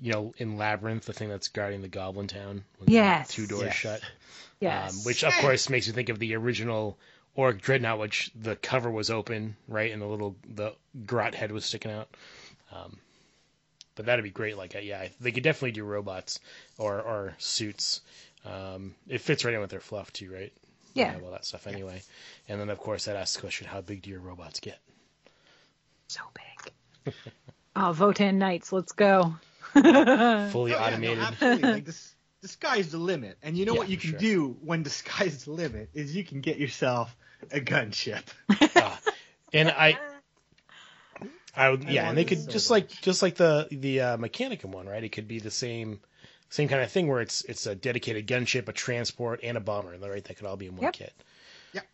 [0.00, 2.64] you know in Labyrinth the thing that's guarding the Goblin Town.
[2.78, 3.28] when Yes.
[3.28, 3.74] Two doors Yes.
[3.74, 4.00] shut.
[4.60, 4.92] Yes.
[4.92, 6.98] Um, which of course makes you think of the original
[7.36, 10.74] Ork Dreadnought, which the cover was open, right, and the little the
[11.06, 12.08] grot head was sticking out.
[12.72, 12.98] Um,
[13.98, 14.56] but that'd be great.
[14.56, 16.38] Like, uh, yeah, they could definitely do robots
[16.78, 18.00] or or suits.
[18.46, 20.52] Um, it fits right in with their fluff too, right?
[20.94, 21.12] They Yeah.
[21.12, 22.00] have all that stuff anyway.
[22.48, 24.78] And then of course that asks the question: How big do your robots get?
[26.06, 26.20] so
[27.04, 27.14] big.
[27.76, 29.34] oh, Votann Knights, let's go.
[29.74, 31.18] Fully Oh, yeah, no, automated.
[31.18, 31.72] absolutely.
[31.72, 33.36] Like this, the sky's the limit.
[33.42, 34.18] And you know Yeah, what you can sure.
[34.20, 37.14] do when the sky's the limit is you can get yourself
[37.52, 38.22] a gunship.
[38.76, 38.98] Ah,
[39.52, 39.98] and I,
[41.58, 42.82] I would, I yeah, and they could so just much.
[42.82, 45.02] like just like the the uh, Mechanicum one, right?
[45.02, 46.00] It could be the same
[46.50, 49.96] same kind of thing where it's it's a dedicated gunship, a transport, and a bomber,
[49.98, 50.24] right?
[50.24, 50.92] That could all be in one Yep.
[50.94, 51.12] kit.
[51.72, 51.86] Yep.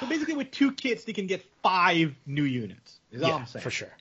[0.00, 2.98] So basically, with two kits, they can get five new units.
[3.10, 3.62] Is all yeah, I'm saying.
[3.62, 3.92] for sure.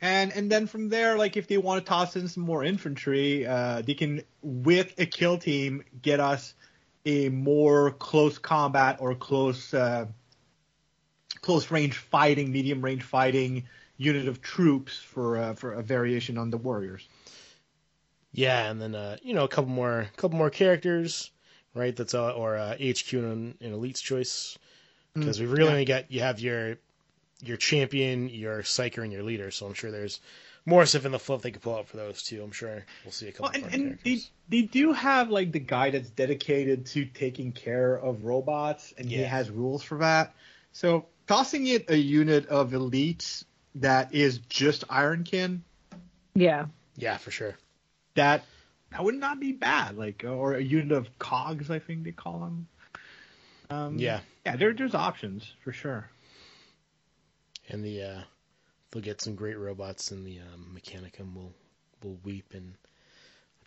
[0.00, 3.46] And and then from there, like if they want to toss in some more infantry,
[3.46, 6.54] uh, they can with a kill team get us
[7.06, 10.06] a more close combat or close uh,
[11.42, 13.64] close range fighting, medium range fighting
[13.98, 17.06] unit of troops for uh, for a variation on the warriors.
[18.32, 21.30] Yeah, and then uh, you know a couple more, couple more characters,
[21.74, 21.94] right?
[21.94, 24.58] That's uh, or uh, HQ and an Elite's choice
[25.14, 25.70] because we really yeah.
[25.70, 26.78] only got you have your
[27.42, 29.50] your champion, your psyker, and your leader.
[29.50, 30.20] So I'm sure there's
[30.64, 32.42] more stuff in the flip they could pull out for those too.
[32.42, 35.58] I'm sure we'll see a couple Well, and, and they, they do have like the
[35.58, 40.34] guy that's dedicated to taking care of robots, and he has rules for that.
[40.72, 43.44] So tossing it a unit of elites
[43.76, 45.60] that is just Ironkin,
[46.34, 46.66] Yeah.
[46.96, 47.56] Yeah, for sure.
[48.14, 48.44] that
[48.90, 49.96] that would not be bad.
[49.96, 52.68] Like or a unit of cogs, I think they call them.
[53.70, 54.56] Um, Yeah, yeah.
[54.56, 56.10] There, there's options for sure.
[57.70, 58.20] and the uh,
[58.90, 61.54] they'll get some great robots, and the um, Mechanicum will
[62.02, 62.74] will weep and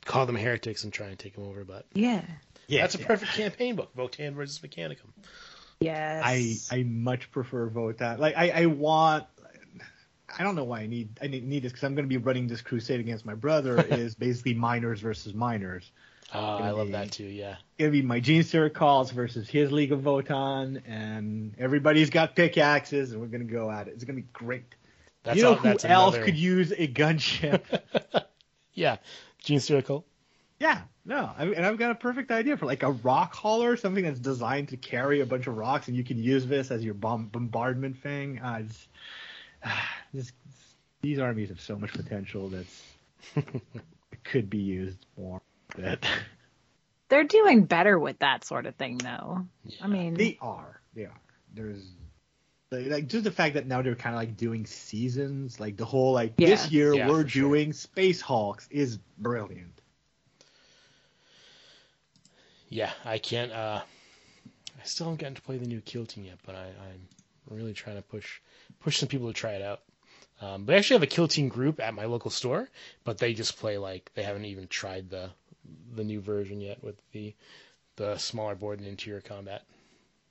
[0.06, 1.63] call them heretics and try and take them over.
[1.63, 2.21] But Yeah.
[2.67, 5.10] Yeah, that's a perfect campaign book: Votann versus Mechanicum.
[5.80, 6.70] Yes.
[6.72, 8.20] I I much prefer vote that.
[8.20, 9.26] Like I I want.
[10.38, 12.18] I don't know why I need I need, need this because I'm going to be
[12.18, 13.80] running this crusade against my brother.
[13.90, 15.92] is basically miners versus miners.
[16.34, 17.24] Oh, ah, I love that too.
[17.26, 22.36] Yeah, It's gonna be my Genestealer Cults versus his League of Votann, and everybody's got
[22.36, 23.94] pickaxes, and we're gonna go at it.
[23.94, 24.64] It's gonna be great.
[25.24, 27.62] that's you know all, who that's else another- could use a gunship?
[28.74, 28.98] Yeah,
[29.46, 30.06] Genestealer Cult.
[30.60, 34.04] yeah, no, I, and I've got a perfect idea for like a rock hauler, something
[34.04, 36.94] that's designed to carry a bunch of rocks, and you can use this as your
[36.96, 38.39] bomb- bombardment thing.
[38.39, 38.88] Uh, it's,
[40.13, 40.32] this,
[41.02, 42.84] these armies have so much potential that's
[44.24, 45.41] could be used more.
[45.78, 46.06] But
[47.10, 49.46] They're doing better with that sort of thing, though.
[49.82, 51.20] I mean, they are, they are.
[51.54, 51.84] There's
[52.72, 55.86] like, like just the fact that now they're kind of like doing seasons, like the
[55.86, 56.50] whole like Yeah.
[56.50, 57.41] this year Yeah, we're for sure.
[57.50, 59.75] doing Space Hawks is brilliant.
[62.76, 63.54] Yeah, I can't.
[63.54, 63.82] uh
[64.78, 67.08] I still haven't gotten to play the new Kill Team yet, but I, I'm
[67.50, 68.42] really trying to push
[68.82, 69.80] push some people to try it out.
[70.42, 72.70] Um, they actually have a Kill Team group at my local store,
[73.06, 75.30] but they just play like they haven't even tried the
[75.96, 77.34] the new version yet with the
[77.96, 79.64] the smaller board and interior combat.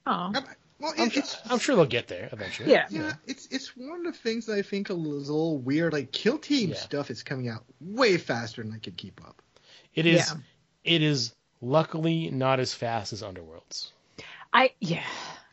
[0.07, 0.30] oh,
[0.78, 2.70] Well, I'm, sure, I'm sure they'll get there eventually.
[2.70, 2.85] Yeah.
[2.90, 5.94] Yeah, it's it's one of the things that I think is a little weird.
[5.94, 6.74] Like Kill Team Yeah.
[6.76, 9.40] stuff is coming out way faster than I could keep up.
[9.94, 10.28] It is.
[10.28, 10.37] Yeah.
[10.85, 13.90] It is luckily not as fast as Underworlds.
[14.53, 15.03] I yeah.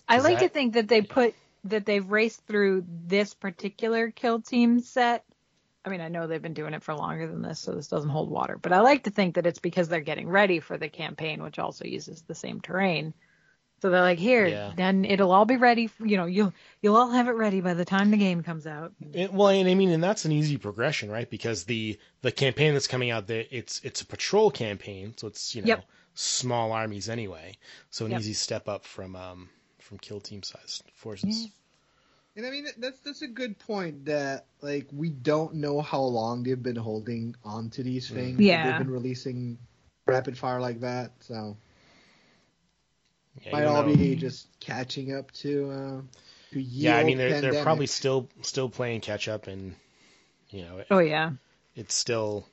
[0.07, 1.33] I like that- to think that they put
[1.65, 5.23] that they've raced through this particular kill team set.
[5.85, 8.09] I mean, I know they've been doing it for longer than this, so this doesn't
[8.09, 8.57] hold water.
[8.61, 11.57] But I like to think that it's because they're getting ready for the campaign, which
[11.59, 13.13] also uses the same terrain.
[13.81, 14.73] So they're like, here, Yeah.
[14.75, 15.87] then it'll all be ready.
[15.87, 18.67] For, you know, you'll you'll all have it ready by the time the game comes
[18.67, 18.93] out.
[19.13, 21.27] It, well, and I mean, and that's an easy progression, right?
[21.27, 25.55] Because the the campaign that's coming out, there, it's it's a patrol campaign, so it's
[25.55, 25.85] you know Yep.
[26.13, 27.57] Small armies anyway,
[27.89, 28.19] so an Yep.
[28.21, 31.49] easy step up from um from kill team sized forces.
[32.35, 36.43] And I mean that's that's a good point that like we don't know how long
[36.43, 38.39] they've been holding on to these things.
[38.39, 38.65] Yeah.
[38.67, 39.57] They've been releasing
[40.07, 41.57] rapid fire like that, so
[43.43, 46.01] Yeah, might all though- be just catching up to uh
[46.53, 46.97] to yeah.
[46.97, 49.75] I mean, they're they're probably still still playing catch up, and
[50.49, 51.31] you know, it, Oh yeah.
[51.75, 52.45] it's still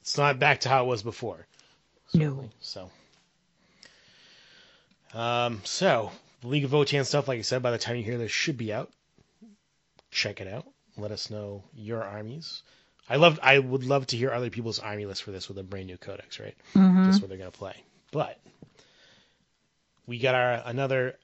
[0.00, 1.46] it's not back to how it was before.
[2.14, 2.50] No.
[2.60, 2.90] So,
[5.14, 6.10] um, so
[6.42, 8.72] League of Votann stuff, like I said, by the time you hear this, should be
[8.72, 8.90] out.
[10.10, 10.66] Check it out.
[10.96, 12.62] Let us know your armies.
[13.08, 13.40] I love.
[13.42, 15.96] I would love to hear other people's army list for this with a brand new
[15.96, 16.54] codex, right?
[16.74, 17.06] Mm-hmm.
[17.06, 17.74] Just what they're gonna play.
[18.10, 18.38] But
[20.06, 21.18] we got our another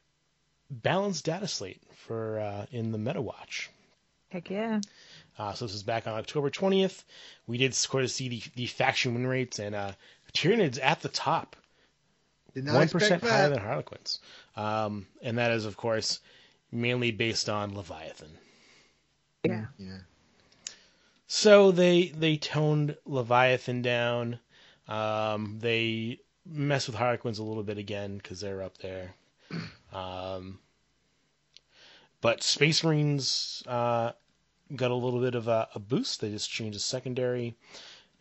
[0.70, 3.70] balanced data slate for uh, in the Meta Watch.
[4.30, 4.80] Heck yeah.
[5.38, 7.04] Uh, so this is back on October 20th.
[7.46, 9.92] We did sort of see the, the faction win rates, and uh,
[10.34, 11.56] Tyranids at the top,
[12.54, 13.30] one expect that.
[13.30, 14.20] higher than Harlequins,
[14.56, 16.20] um, and that is of course
[16.70, 18.30] mainly based on Leviathan.
[19.44, 19.66] Yeah.
[19.78, 19.98] Yeah.
[21.26, 24.40] So they they toned Leviathan down.
[24.88, 29.14] Um, they mess with Harlequins a little bit again because they're up there.
[29.92, 30.58] Um,
[32.20, 34.12] but Space Marines uh,
[34.74, 36.20] got a little bit of a, a boost.
[36.20, 37.56] They just changed a secondary.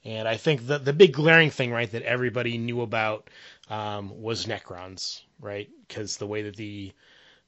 [0.07, 3.29] And I think the the big glaring thing, right, that everybody knew about
[3.69, 5.69] um, was Necrons, right?
[5.87, 6.93] Because the way that the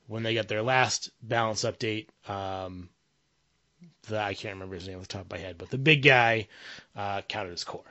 [0.07, 2.89] when they got their last balance update, um,
[4.07, 6.03] the I can't remember his name off the top of my head, but the big
[6.03, 6.47] guy
[6.95, 7.85] uh, counted as core,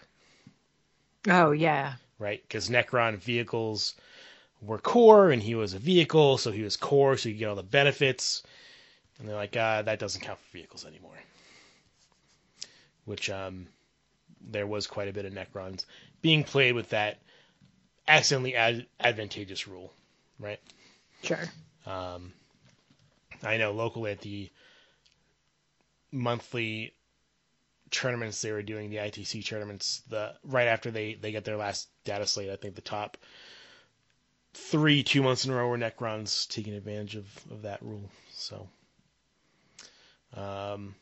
[1.29, 1.97] Oh yeah.
[2.19, 2.43] right?
[2.43, 3.95] Because Necron vehicles
[4.61, 7.57] were core, and he was a vehicle, so he was core, so you get all
[7.57, 8.43] the benefits.
[9.19, 11.17] And they're like, uh, that doesn't count for vehicles anymore.
[13.07, 13.67] which um,
[14.41, 15.85] there was quite a bit of Necrons
[16.23, 17.19] being played with that
[18.07, 19.93] accidentally ad- advantageous rule,
[20.39, 20.61] right?
[21.23, 21.39] Sure.
[21.87, 22.33] Um,
[23.43, 24.51] I know locally at the
[26.11, 26.95] monthly
[27.91, 31.89] tournaments they were doing, the ITC tournaments, the right after they they get their last
[32.05, 33.17] data slate, I think the top
[34.55, 38.11] three two months in a row were Necrons taking advantage of, of that rule.
[38.33, 38.69] So,
[40.35, 40.95] um,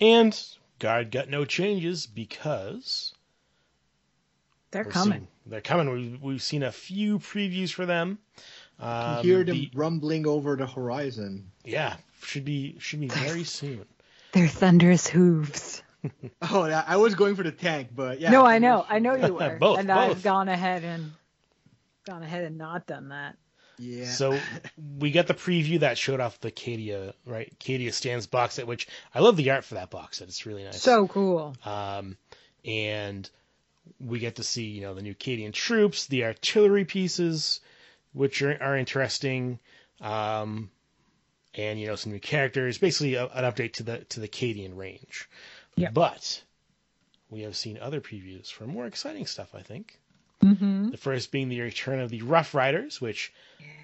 [0.00, 0.38] and
[0.80, 3.14] guard got no changes because
[4.72, 5.12] They're we're coming.
[5.18, 5.90] seeing- they're coming.
[5.90, 8.18] We've, we've seen a few previews for them.
[8.80, 11.50] You Um, hear them the- rumbling over the horizon.
[11.64, 13.84] yeah, should be should be very soon.
[14.32, 15.82] They're thunderous hooves.
[16.40, 18.30] Oh, I was going for the tank, but yeah.
[18.30, 19.98] no, I know, I know you were, Both, and both.
[19.98, 21.12] I've gone ahead and
[22.06, 23.36] gone ahead and not done that.
[23.80, 24.04] Yeah.
[24.04, 24.38] So
[24.98, 27.50] we got the preview that showed off the Cadia, right?
[27.58, 30.28] Cadia stands box set, which I love the art for that box set.
[30.28, 30.82] It's really nice.
[30.82, 31.56] So cool.
[31.64, 32.18] um,
[32.62, 33.28] and
[33.98, 37.60] we get to see you know the new Cadian troops, the artillery pieces,
[38.12, 39.58] which are, are interesting,
[40.02, 40.70] um,
[41.54, 42.76] and you know some new characters.
[42.76, 45.26] Basically, a, an update to the to the Cadian range.
[45.76, 45.94] Yep.
[45.94, 46.42] But
[47.30, 49.54] we have seen other previews for more exciting stuff.
[49.54, 49.98] I think.
[50.42, 50.90] Mm-hmm.
[50.90, 53.32] The first being the return of the Rough Riders, which,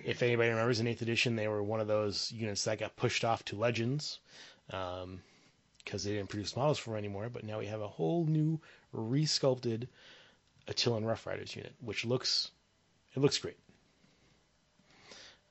[0.05, 3.25] if anybody remembers in 8th edition, they were one of those units that got pushed
[3.25, 4.19] off to Legends
[4.67, 7.29] because they didn't produce models for them anymore.
[7.29, 8.61] But now we have a whole new
[8.95, 9.89] resculpted
[10.67, 12.51] Attilan Rough Riders unit, which looks
[13.15, 13.59] it looks great.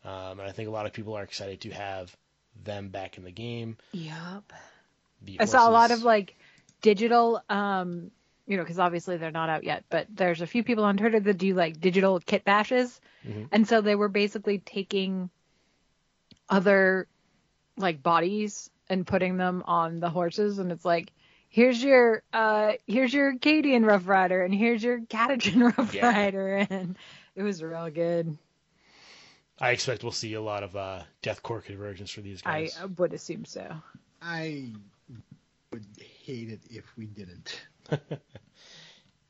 [0.03, 2.15] Um, and I think a lot of people are excited to have
[2.63, 3.77] them back in the game.
[3.91, 4.53] Yep.
[5.23, 6.37] The I saw a lot of like
[6.81, 8.11] digital, um,
[8.47, 11.19] you know, because obviously they're not out yet, but there's a few people on Twitter
[11.19, 13.47] that do like digital kit bashes, Mhm.
[13.51, 15.29] and so they were basically taking
[16.49, 17.08] other
[17.77, 21.12] like bodies and putting them on the horses, and it's like.
[21.47, 26.12] Here's your uh here's your Cadian Rough Rider and here's your Catachan Rough Yeah.
[26.12, 26.97] Rider and
[27.34, 28.38] it was real good.
[29.58, 32.77] I expect we'll see a lot of uh, Death Korps conversions for these guys.
[32.77, 33.73] I would assume so.
[34.21, 34.73] I
[35.71, 35.86] would
[36.25, 37.62] hate it if we didn't.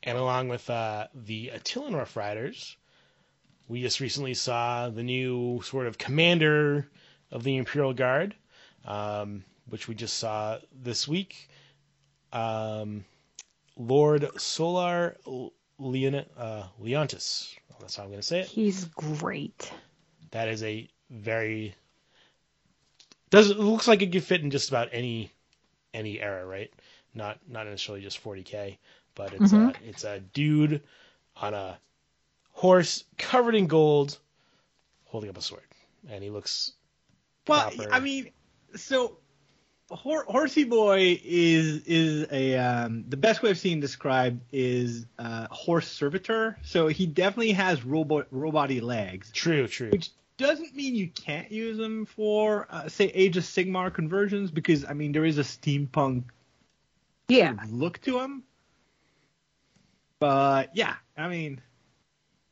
[0.05, 2.77] And along with uh, the Attilan Rough Riders,
[3.67, 6.87] we just recently saw the new sort of commander
[7.31, 8.35] of the Imperial Guard,
[8.85, 11.49] um, which we just saw this week.
[12.31, 13.03] Um,
[13.75, 15.17] Lord Solar
[15.79, 17.55] Leon- uh, Leontis.
[17.79, 18.47] That's how I'm going to say it.
[18.47, 19.71] He's great.
[20.31, 21.73] That is a very
[23.31, 25.31] does it looks like it could fit in just about any
[25.93, 26.71] any era, right?
[27.15, 28.77] Not not necessarily just 40k,
[29.15, 30.81] but it's a it's a dude
[31.37, 31.79] on a
[32.51, 34.19] horse covered in gold,
[35.05, 35.63] holding up a sword,
[36.09, 36.73] and he looks
[37.47, 37.93] Well, proper.
[37.93, 38.31] I mean,
[38.75, 39.17] so
[39.89, 45.47] Hor- Horsey Boy is is a um, the best way I've seen described is uh,
[45.51, 46.57] horse servitor.
[46.63, 49.91] So he definitely has robot roboty legs, true, true.
[49.91, 54.83] which doesn't mean you can't use them for uh, say Age of Sigmar conversions because
[54.85, 56.23] I mean there is a steampunk
[57.27, 57.55] Yeah.
[57.69, 58.43] look to him.
[60.19, 61.61] But yeah, I mean,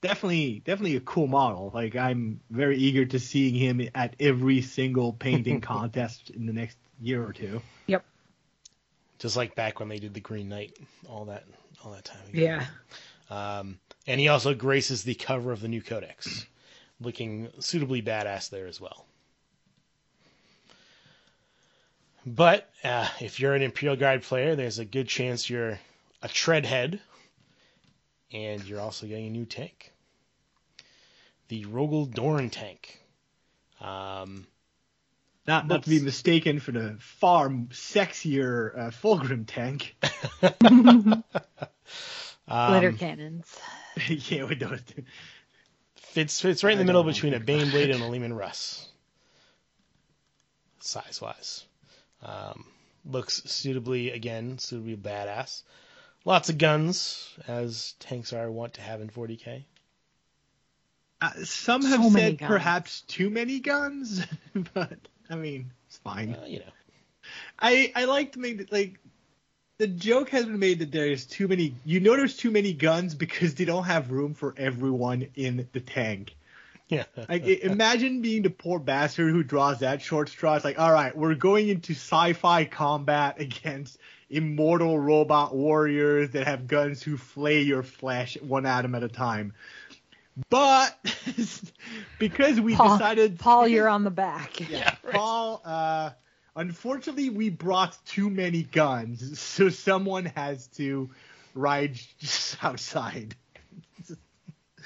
[0.02, 1.72] definitely, definitely a cool model.
[1.74, 6.78] Like I'm very eager to seeing him at every single painting contest in the next
[7.02, 7.62] year or two.
[7.88, 8.06] Yep.
[9.20, 10.78] Just like back when they did the Green Knight,
[11.10, 11.46] all that
[11.84, 12.42] all that time ago.
[12.42, 12.66] Yeah.
[13.30, 16.46] Um, and he also graces the cover of the new Codex,
[17.00, 19.06] looking suitably badass there as well.
[22.26, 25.80] But uh, if you're an Imperial Guard player, there's a good chance you're
[26.22, 27.00] a Treadhead,
[28.32, 29.92] and you're also getting a new tank.
[31.50, 33.00] The Rogal Dorn tank.
[33.82, 34.48] Um,
[35.46, 39.96] Not not to be mistaken for the far sexier uh, Fulgrim tank.
[42.48, 43.60] Glitter um, cannons.
[44.08, 45.04] yeah, with those two.
[45.98, 47.78] fits fits right in the I middle don't between a think so.
[47.78, 48.88] Baneblade and a Leman Russ,
[50.80, 51.66] size wise.
[52.24, 52.66] Um,
[53.06, 55.64] looks suitably again suitably badass.
[56.26, 59.66] Lots of guns, as tanks are wont to have in 40k.
[61.22, 62.50] Uh, some So have many said guns.
[62.50, 64.26] perhaps too many guns,
[64.74, 64.98] but
[65.30, 66.34] I mean it's fine.
[66.34, 66.72] Uh, you know,
[67.60, 69.00] I I like to make it like
[69.78, 71.76] the joke has been made that there's too many.
[71.86, 75.82] You know, there's too many guns because they don't have room for everyone in the
[75.82, 76.36] tank.
[76.88, 77.06] Yeah.
[77.30, 80.56] Like imagine being the poor bastard who draws that short straw.
[80.56, 83.98] It's like, all right, we're going into sci-fi combat against
[84.30, 89.54] immortal robot warriors that have guns who flay your flesh one atom at a time.
[90.50, 90.98] But
[92.20, 94.60] because we Paul, decided, Paul, you're on the back.
[94.60, 95.14] yeah, Yeah, right.
[95.14, 96.10] Paul, uh,
[96.56, 101.10] Unfortunately, we brought too many guns, so someone has to
[101.56, 103.36] ride just outside.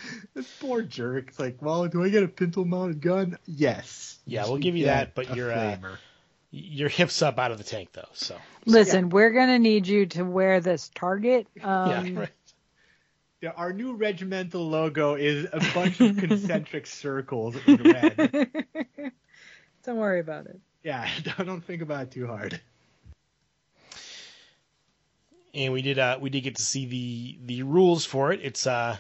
[0.34, 1.30] this poor jerk.
[1.30, 3.38] It's like, well, do I get a pintle mounted gun?
[3.46, 4.20] Yes.
[4.26, 5.78] Yeah, we'll give you Get that, but a you're, uh.
[6.50, 10.24] Your hips up out of the tank though, so Listen, we're gonna need you to
[10.24, 11.46] wear this target.
[11.62, 12.30] Um, yeah, right.
[13.42, 18.50] Yeah, our new regimental logo is a bunch of concentric circles in red.
[19.84, 20.60] Don't worry about it.
[20.84, 22.60] Yeah, don't think about it too hard.
[25.54, 28.40] And we did uh we did get to see the the rules for it.
[28.42, 28.98] It's uh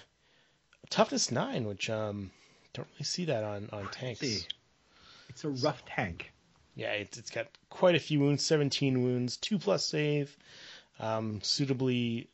[0.89, 2.31] toughness nine, which um
[2.73, 4.47] don't really see that on on tanks.
[5.29, 6.31] It's a rough tank.
[6.75, 10.37] Yeah, it's it's got quite a few wounds, 17 wounds, two plus save,
[10.99, 12.29] um, suitably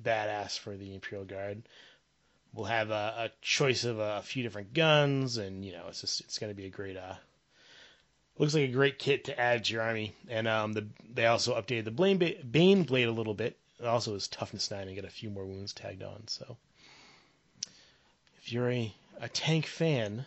[0.00, 1.62] badass for the Imperial Guard.
[2.54, 6.20] We'll have a, a choice of a, few different guns, and you know, it's just
[6.22, 6.96] it's going to be a great.
[6.96, 7.14] Uh,
[8.38, 11.54] looks like a great kit to add to your army, and um, the they also
[11.54, 13.58] updated the Bane, ba- Bane blade a little bit.
[13.78, 16.28] It also is toughness nine and get a few more wounds tagged on.
[16.28, 16.56] So,
[18.52, 20.26] if you're a a tank fan,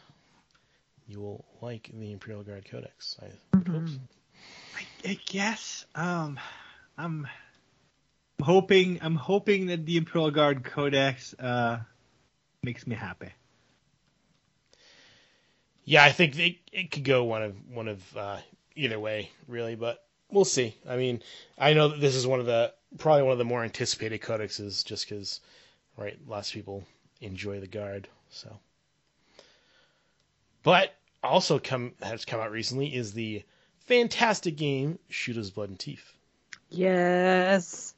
[1.07, 3.19] you will like the Imperial Guard Codex.
[3.21, 3.27] I
[3.63, 3.85] so.
[4.75, 5.85] I, I guess.
[5.93, 6.39] Um,
[6.97, 7.27] I'm
[8.41, 8.97] hoping.
[9.03, 11.81] I'm hoping that the Imperial Guard Codex uh
[12.63, 13.29] makes me happy.
[15.83, 18.37] Yeah, I think it, it could go one of one of uh,
[18.75, 20.75] either way, really, but we'll see.
[20.89, 21.21] I mean,
[21.59, 24.83] I know that this is one of the probably one of the more anticipated codexes,
[24.83, 25.41] just because,
[25.95, 26.85] right, lots of people
[27.21, 28.07] enjoy the guard.
[28.35, 28.59] So,
[30.63, 33.43] but also come has come out recently is the
[33.79, 36.17] fantastic game Shootas, Blood and Teef.
[36.69, 37.93] Yes.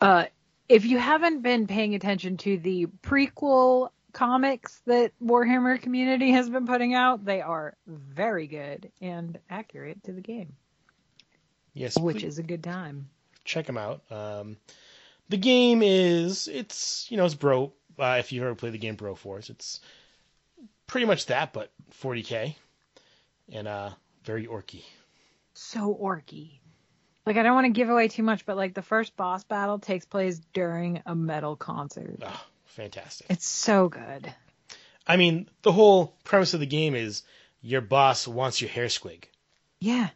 [0.00, 0.24] Uh,
[0.68, 6.66] if you haven't been paying attention to the prequel comics that Warhammer community has been
[6.66, 10.54] putting out, they are very good and accurate to the game,
[11.74, 13.08] Yes, which is a good time.
[13.44, 14.02] check them out.
[14.10, 14.56] Um,
[15.28, 17.72] the game is it's you know it's Bro.
[17.98, 19.80] Uh, if you've ever played the game Broforce, it's
[20.86, 21.70] pretty much that, but
[22.02, 22.54] 40k
[23.52, 23.90] and uh,
[24.24, 24.82] very orky.
[25.54, 26.58] So orky.
[27.26, 29.78] Like I don't want to give away too much, but like the first boss battle
[29.78, 32.18] takes place during a metal concert.
[32.22, 33.26] Oh, fantastic.
[33.28, 34.32] It's so good.
[35.06, 37.22] I mean, the whole premise of the game is
[37.60, 39.24] your boss wants your hair squig,
[39.80, 40.08] Yeah,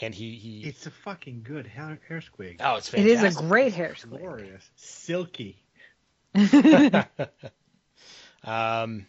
[0.00, 0.60] and he he.
[0.62, 2.56] It's a fucking good hair, hair squig.
[2.60, 2.98] oh, it's fantastic.
[3.00, 4.20] it is a great hair squig.
[4.20, 5.60] Glorious, silky.
[8.44, 9.06] um,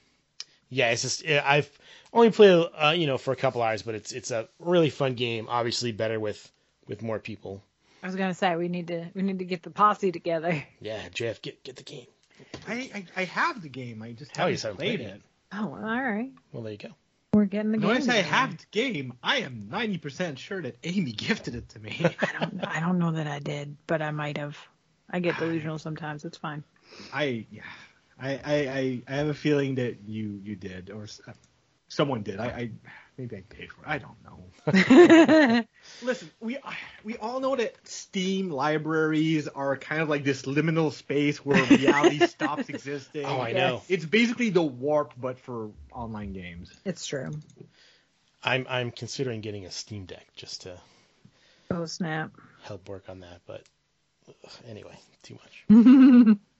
[0.70, 1.70] yeah, it's just I've
[2.14, 5.16] only played uh, you know for a couple hours, but it's it's a really fun
[5.16, 5.48] game.
[5.50, 6.52] Obviously, better with
[6.88, 7.64] with more people.
[8.04, 10.64] I was gonna say we need to we need to get the posse together.
[10.80, 12.08] Yeah, Jeff, get get the game.
[12.68, 14.02] I, I I have the game.
[14.02, 15.16] I just Oh, haven't haven't played played it.
[15.16, 15.22] it.
[15.54, 16.32] Oh, well, all right.
[16.54, 16.90] Well, there you go.
[17.34, 17.88] We're getting the game.
[17.88, 18.28] Notice I together.
[18.36, 19.14] have the game.
[19.24, 21.98] I am 90% sure that Amy gifted it to me.
[22.20, 22.66] I don't.
[22.66, 24.58] I don't know that I did, but I might have.
[25.10, 26.24] I get delusional sometimes.
[26.26, 26.64] It's fine.
[27.14, 27.64] I yeah.
[28.20, 31.32] I, I, I, I have a feeling that you you did or uh,
[31.88, 32.40] someone did.
[32.40, 32.72] I, I
[33.18, 33.88] maybe I paid for it.
[33.88, 35.66] I don't know.
[36.04, 36.58] Listen, we
[37.04, 42.20] we all know that Steam libraries are kind of like this liminal space where reality
[42.28, 43.26] stops existing.
[43.26, 43.82] Oh, I know.
[43.90, 46.72] It's basically the warp, but for online games.
[46.86, 47.32] it's true.
[48.44, 50.80] I'm I'm considering getting a Steam Deck just to
[51.70, 52.32] Oh snap.
[52.64, 53.64] help work on that, but
[54.28, 55.38] ugh, anyway, too
[55.70, 56.38] much.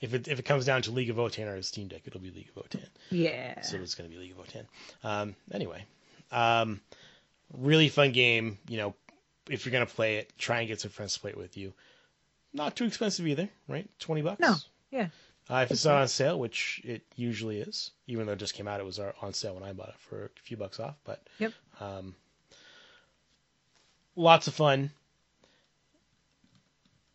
[0.00, 2.20] if it if it comes down to League of Votann or a Steam Deck, it'll
[2.20, 2.86] be League of Votann.
[3.10, 3.60] Yeah.
[3.62, 4.66] So it's going to be League of Votann.
[5.02, 5.84] Um, anyway,
[6.32, 6.80] um,
[7.52, 8.58] really fun game.
[8.68, 8.94] You know,
[9.48, 11.56] if you're going to play it, try and get some friends to play it with
[11.56, 11.72] you.
[12.52, 13.88] Not too expensive either, right?
[13.98, 14.40] Twenty bucks.
[14.40, 14.54] No,
[14.90, 15.08] yeah.
[15.48, 18.66] Uh, if it's not on sale, which it usually is, even though it just came
[18.66, 20.96] out, it was uh, on sale when I bought it for a few bucks off.
[21.04, 21.52] But Yep.
[21.78, 22.16] um,
[24.16, 24.90] lots of fun.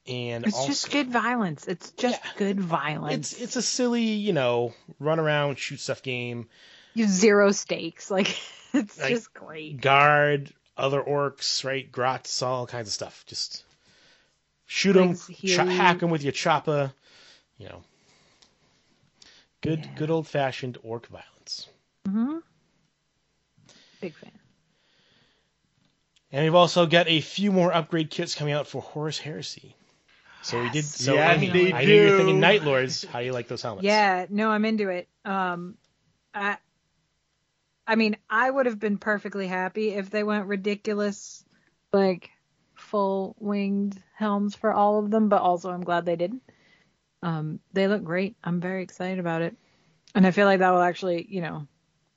[0.07, 1.67] And It's also, just good violence.
[1.67, 2.31] It's just Yeah.
[2.37, 3.33] good violence.
[3.33, 6.49] It's it's a silly, you know, run around shoot stuff game.
[6.93, 8.09] you zero stakes.
[8.11, 8.35] Like
[8.73, 9.79] it's Like- just great.
[9.79, 11.89] guard, other orks, right?
[11.91, 13.23] Grots, all kinds of stuff.
[13.27, 13.63] Just
[14.65, 15.67] shoot them, Brings ch- healing.
[15.67, 16.91] hack them with your chopper.
[17.59, 17.83] You know,
[19.61, 19.93] good, Yeah.
[19.95, 21.67] good old fashioned ork violence.
[22.07, 22.37] hmm
[24.01, 24.31] Big fan.
[26.31, 29.75] And we've also got a few more upgrade kits coming out for Horus Heresy.
[30.41, 30.83] So we did.
[30.83, 33.03] So Yes, Amy, they I know you're thinking Night Lords.
[33.05, 33.85] How do you like those helmets?
[33.85, 35.07] Yeah, no, I'm into it.
[35.23, 35.77] Um,
[36.33, 36.57] I,
[37.85, 41.43] I mean, I would have been perfectly happy if they went ridiculous,
[41.93, 42.29] like
[42.73, 45.29] full winged helms for all of them.
[45.29, 46.41] But also, I'm glad they didn't.
[47.21, 48.35] Um, they look great.
[48.43, 49.55] I'm very excited about it,
[50.15, 51.67] and I feel like that will actually, you know,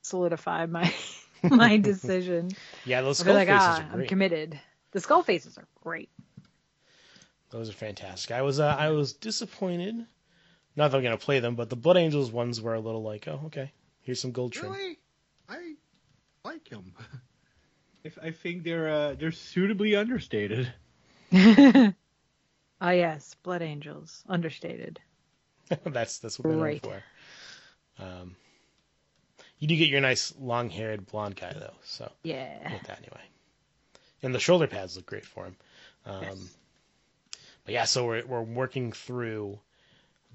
[0.01, 0.91] solidify my
[1.49, 2.49] my decision.
[2.85, 4.59] Yeah, those skull like, faces ah, are I'm committed.
[4.93, 6.09] The skull faces are great.
[7.55, 8.31] Those are fantastic.
[8.31, 9.95] I was uh, I was disappointed.
[10.75, 13.29] Not that I'm gonna play them, but the Blood Angels ones were a little like,
[13.29, 14.73] oh, okay, here's some gold trim.
[14.73, 14.99] Really,
[15.47, 15.75] I
[16.43, 16.91] like them.
[18.03, 20.71] If I think they're uh, they're suitably understated.
[22.81, 24.99] Ah, yes, Blood Angels, understated.
[25.85, 26.83] that's that's what they're Right.
[26.85, 27.01] known
[27.97, 28.03] for.
[28.03, 28.35] Um,
[29.59, 32.73] you do get your nice long-haired blonde guy though, so Yeah.
[32.73, 33.23] with that anyway.
[34.21, 35.55] And the shoulder pads look great for him.
[36.05, 36.57] Um, Yes.
[37.65, 39.59] But yeah, so we're we're working through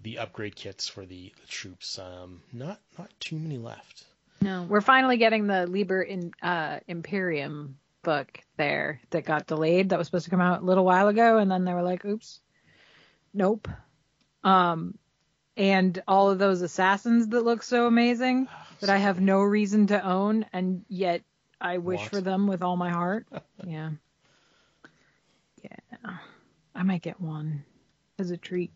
[0.02, 1.98] the upgrade kits for the, the troops.
[1.98, 4.04] Um, not not too many left.
[4.42, 9.90] No, we're finally getting the Liber in uh, Imperium book there that got delayed.
[9.90, 12.04] That was supposed to come out a little while ago, and then they were like,
[12.04, 12.40] "Oops,
[13.32, 13.68] nope."
[14.42, 14.98] Um,
[15.56, 18.48] and all of those assassins that look so amazing
[18.80, 21.22] that I have no reason to own, and yet
[21.60, 22.10] I wish Want.
[22.10, 23.26] for them with all my heart.
[23.66, 23.90] yeah,
[25.62, 26.16] yeah,
[26.74, 27.64] I might get one
[28.18, 28.70] as a treat.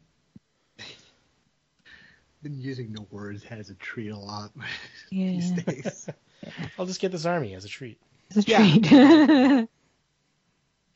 [2.42, 4.50] Been using the words as a treat a lot
[5.10, 6.08] Yeah, these days.
[6.78, 7.98] I'll just get this army as a treat.
[8.30, 8.58] as a Yeah.
[8.58, 9.68] treat.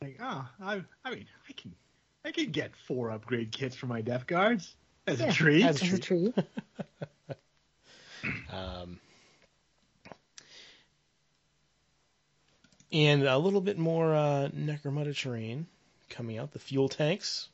[0.03, 1.75] like, oh, I, I mean, I can,
[2.25, 4.75] I can get four upgrade kits for my Death Guards
[5.07, 5.65] as Yeah, a treat.
[5.65, 6.35] as as a treat.
[8.53, 8.99] Um,
[12.93, 15.67] and a little bit more uh, Necromunda terrain
[16.09, 16.53] coming out.
[16.53, 17.49] The fuel tanks,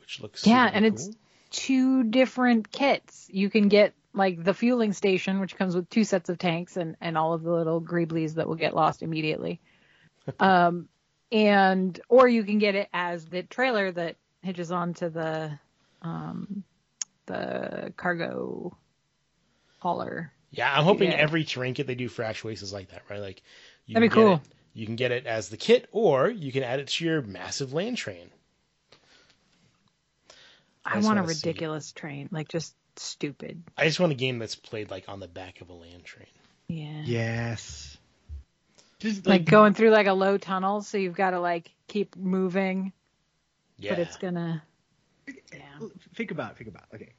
[0.00, 1.10] which looks Yeah, and it's
[1.50, 3.28] two different kits.
[3.30, 6.96] You can get like the fueling station, which comes with two sets of tanks and,
[7.00, 9.60] and all of the little greeblies that will get lost immediately.
[10.40, 10.88] um,
[11.32, 15.58] and or you can get it as the trailer that hitches onto the
[16.02, 16.64] um,
[17.26, 18.76] the cargo
[19.78, 20.32] hauler.
[20.50, 21.18] Yeah, I'm hoping Yeah.
[21.18, 23.20] every trinket they do for Ash Waste is like that, right?
[23.20, 23.42] Like
[23.86, 24.34] you That'd be cool.
[24.34, 24.40] It,
[24.72, 27.72] you can get it as the kit, or you can add it to your massive
[27.72, 28.30] land train.
[30.84, 31.48] I I, want a wanna see.
[31.48, 33.62] ridiculous train, like just stupid.
[33.76, 36.26] I just want a game that's played like on the back of a land train.
[36.68, 37.02] Yeah.
[37.04, 37.96] Yes.
[38.98, 42.92] Just Like going through like a low tunnel, so you've got to like keep moving,
[43.78, 44.62] Yeah, but it's gonna.
[45.26, 45.88] Yeah.
[46.14, 46.96] think about it, think about it.
[46.96, 47.12] Okay.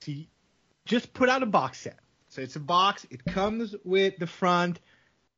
[0.00, 0.28] See,
[0.86, 1.98] just put out a box set.
[2.28, 3.06] So it's a box.
[3.10, 4.80] It comes with the front,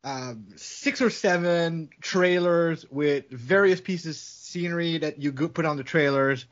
[0.05, 5.82] um, six or seven trailers with various pieces of scenery that you put on the
[5.82, 6.44] trailers,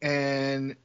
[0.00, 0.76] and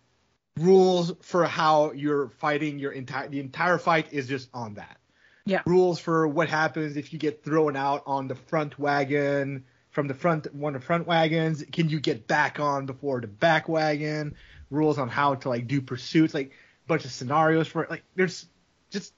[0.57, 4.97] rules for how you're fighting your entire the entire fight is just on that.
[5.45, 5.61] Yeah.
[5.65, 10.13] Rules for what happens if you get thrown out on the front wagon from the
[10.15, 11.63] front one of the front wagons.
[11.71, 14.35] Can you get back on before the back wagon?
[14.71, 17.91] Rules on how to like do pursuits, like a bunch of scenarios for it.
[17.91, 18.47] Like there's
[18.89, 19.13] just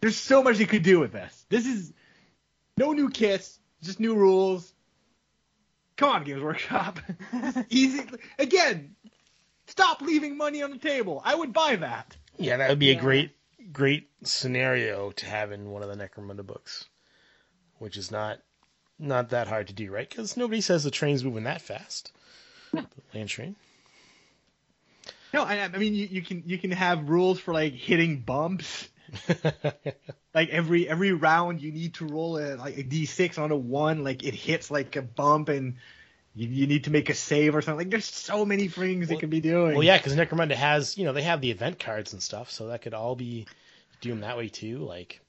[0.00, 1.46] there's so much you could do with this.
[1.48, 1.92] This is
[2.76, 4.72] no new kits, just new rules.
[5.96, 7.00] Come on, Games Workshop.
[7.70, 8.02] Easy.
[8.38, 8.94] Again,
[9.66, 11.22] stop leaving money on the table.
[11.24, 12.16] I would buy that.
[12.36, 13.30] yeah, that would be a great,
[13.72, 16.84] great scenario to have in one of the Necromunda books,
[17.78, 18.40] which is not
[18.98, 20.08] not that hard to do, right?
[20.08, 22.12] Because nobody says the train's moving that fast.
[22.72, 23.56] The land train.
[25.32, 28.88] No, I, I mean you, you can you can have rules for like hitting bumps.
[30.34, 34.04] Like every every round you need to roll a like a d6 on a one,
[34.04, 35.76] like it hits like a bump and
[36.34, 37.78] you, you need to make a save or something.
[37.86, 39.74] Like there's so many things Well- it could be doing.
[39.74, 42.66] Well, yeah, because Necromunda has, you know, they have the event cards and stuff, so
[42.66, 43.46] that could all be
[44.02, 44.78] doomed that way too.
[44.80, 45.22] Like,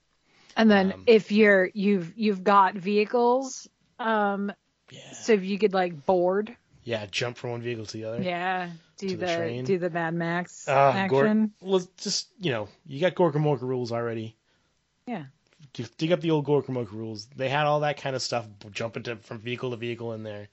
[0.57, 3.69] And then Um, if you're you've you've got vehicles,
[3.99, 4.51] um,
[4.91, 6.53] yeah, so if you could like board,
[6.83, 8.21] yeah, jump from one vehicle to the other.
[8.21, 9.65] yeah, do the the, train.
[9.65, 11.51] do the Mad Max Uh, Gor- action.
[11.61, 14.35] well, just you know, you got Gorkamorka rules already.
[15.05, 15.25] Yeah.
[15.73, 17.25] Just dig up the old Gorkamorka rules.
[17.35, 20.47] They had all that kind of stuff, jumping to from vehicle to vehicle in there.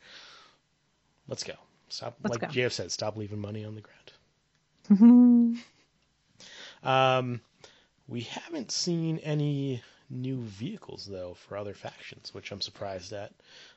[1.28, 1.54] Let's go.
[1.88, 2.60] Stop, Let's like go.
[2.60, 5.58] JF said, stop leaving money on the ground.
[6.82, 7.40] Um,
[8.08, 13.32] we haven't seen any new vehicles though for other factions, which I'm surprised at.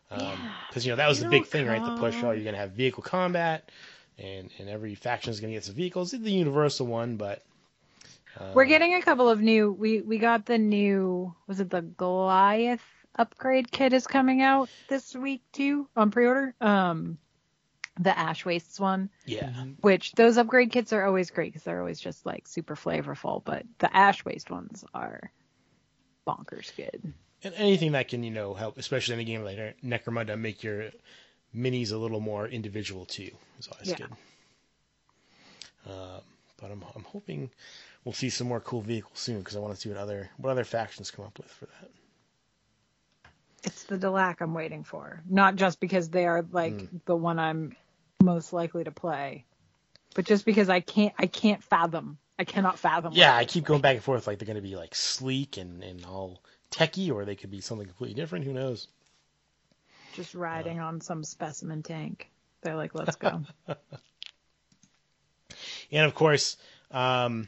[0.09, 0.81] Because Yeah.
[0.83, 1.81] you know that was the big thing, right?
[1.83, 2.15] The push.
[2.21, 3.71] Oh, you're gonna have vehicle combat,
[4.17, 6.13] and and every faction is gonna get some vehicles.
[6.13, 7.43] It's the universal one, but
[8.39, 9.71] uh, We're getting a couple of new.
[9.71, 11.33] We we got the new.
[11.47, 12.83] Was it the Goliath
[13.15, 16.53] upgrade kit is coming out this week too on pre-order.
[16.61, 17.17] Um,
[17.99, 19.09] the Ash Wastes one.
[19.25, 19.51] yeah.
[19.81, 23.43] which those upgrade kits are always great because they're always just like super flavorful.
[23.43, 25.31] But the ash waste ones are
[26.27, 27.13] bonkers good.
[27.43, 30.89] And anything that can, you know, help, especially in a game like Necromunda, make your
[31.55, 33.97] minis a little more individual too is always Yeah.
[33.97, 34.11] good.
[35.87, 36.21] Um,
[36.59, 37.49] but I'm, I'm hoping
[38.03, 40.49] we'll see some more cool vehicles soon because I want to see what other what
[40.49, 41.89] other factions come up with for that.
[43.63, 45.21] It's the Delaque I'm waiting for.
[45.29, 47.01] Not just because they are like Mm.
[47.05, 47.75] the one I'm
[48.23, 49.45] most likely to play,
[50.15, 52.17] but just because I can't I can't fathom.
[52.39, 53.13] I cannot fathom.
[53.13, 55.83] Yeah, I keep going back and forth like they're going to be like sleek and
[55.83, 58.45] and all techy, or they could be something completely different.
[58.45, 58.87] Who knows?
[60.17, 62.29] Just riding on some specimen tank.
[62.61, 63.43] They're like, let's go.
[65.91, 66.57] And of course,
[66.91, 67.47] um,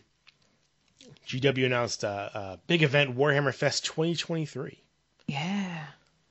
[1.28, 4.80] GW announced a, a big event, Warhammer Fest 2023.
[5.28, 5.86] yeah.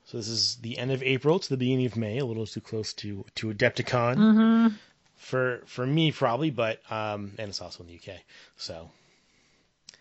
[0.07, 2.63] So this is the end of April to the beginning of May, a little too
[2.63, 4.75] close to to Adepticon Mm-hmm.
[5.17, 8.17] for for me probably, but um, and it's also in the UK.
[8.57, 8.91] So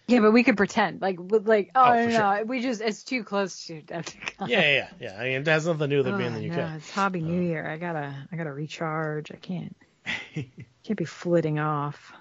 [0.08, 3.24] Yeah, but we could pretend like like oh, Oh, no, no, we just it's too
[3.24, 4.48] close to Adepticon.
[4.48, 4.90] yeah, yeah, yeah.
[5.00, 5.16] yeah.
[5.20, 6.58] I mean, it has nothing to do with it Oh, being in the UK.
[6.58, 7.68] no, it's Hobby New Year.
[7.68, 9.32] I gotta I gotta recharge.
[9.32, 9.76] I can't
[10.84, 12.14] can't be flitting off.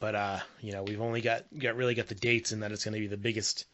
[0.00, 2.84] But uh, you know, we've only got got really got the dates, and that it's
[2.84, 3.66] going to be the biggest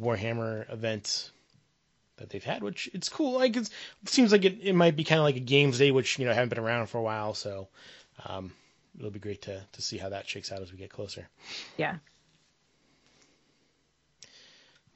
[0.00, 1.30] Warhammer event
[2.18, 3.32] that they've had, which it's cool.
[3.38, 3.70] Like it's,
[4.02, 6.24] it seems like it, it might be kind of like a games day, which you
[6.24, 7.68] know haven't been around for a while, so
[8.26, 8.52] um,
[8.98, 11.28] it'll be great to to see how that shakes out as we get closer.
[11.76, 11.96] Yeah.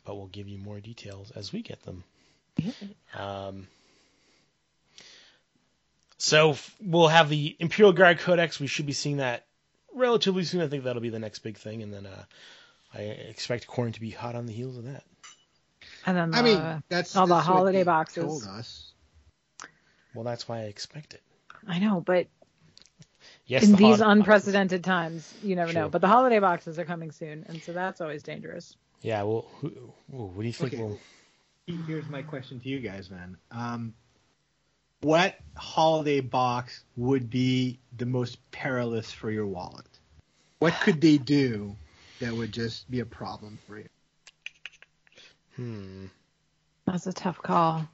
[0.05, 2.05] But we'll give you more details as we get them.
[3.15, 3.69] Um,
[6.19, 8.59] so f- we'll have the Imperial Guard Codex.
[8.59, 9.47] We should be seeing that
[9.95, 10.61] relatively soon.
[10.63, 12.25] I think that'll be the next big thing, and then uh,
[12.95, 15.05] I expect Khorne to be hot on the heels of that.
[16.07, 18.25] And then I mean, uh, that's all the that's what holiday boxes.
[18.25, 18.93] Told us.
[20.15, 21.23] Well, that's why I expect it.
[21.69, 22.27] I know, but
[23.51, 24.19] Yes, in the these holiday boxes.
[24.21, 25.89] unprecedented times, you never know.
[25.89, 28.77] But the holiday boxes are coming soon, and so that's always dangerous.
[29.03, 29.25] Yeah.
[29.25, 29.67] Well, who,
[30.15, 30.75] ooh, what do you think?
[30.75, 30.81] Okay.
[30.81, 31.01] Will
[31.67, 33.37] Here's my question to you guys, man.
[33.51, 33.95] Um,
[35.01, 39.99] what holiday box would be the most perilous for your wallet?
[40.61, 41.75] What could they do
[42.21, 43.89] that would just be a problem for you?
[45.57, 46.07] hmm.
[46.87, 47.89] That's a tough call.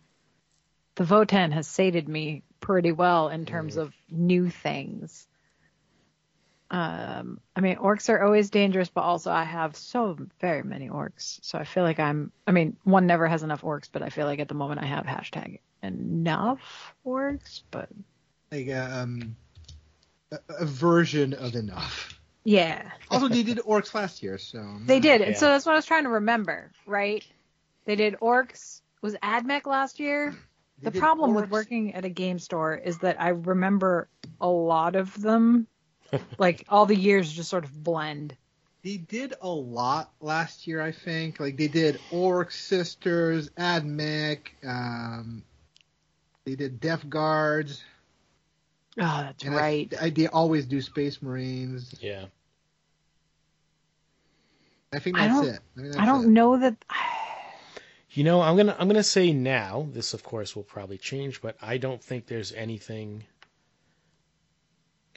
[0.96, 5.26] The Votann has sated me pretty well in terms of new things.
[6.70, 11.38] Um, I mean, orks are always dangerous, but also I have so very many orks.
[11.42, 14.26] So I feel like I'm, I mean, one never has enough orks, but I feel
[14.26, 17.88] like at the moment I have hashtag enough orks, but
[18.50, 19.36] Like um,
[20.32, 22.18] a, a version of enough.
[22.44, 25.20] yeah, Also, they did orks last year, so they did.
[25.22, 25.38] And Yeah.
[25.38, 27.24] so that's what I was trying to remember, right?
[27.84, 28.80] They did orks.
[29.02, 30.34] Was AdMech last year?
[30.80, 34.08] They The did problem with working at a game store is that I remember
[34.40, 35.66] a lot of them.
[36.38, 38.36] like all the years just sort of blend.
[38.82, 41.40] They did a lot last year, I think.
[41.40, 45.42] Like they did Ork Sisters, Admech, um,
[46.44, 47.82] they did Death Guards.
[48.98, 49.92] Oh, that's and right.
[50.00, 51.94] I, they always do Space Marines.
[52.00, 52.26] Yeah.
[54.92, 55.60] I think that's don't- it.
[55.76, 56.28] I, think I don't it.
[56.28, 56.76] know that.
[58.12, 59.88] You know, I'm gonna I'm gonna say now.
[59.92, 63.24] This, of course, will probably change, but I don't think there's anything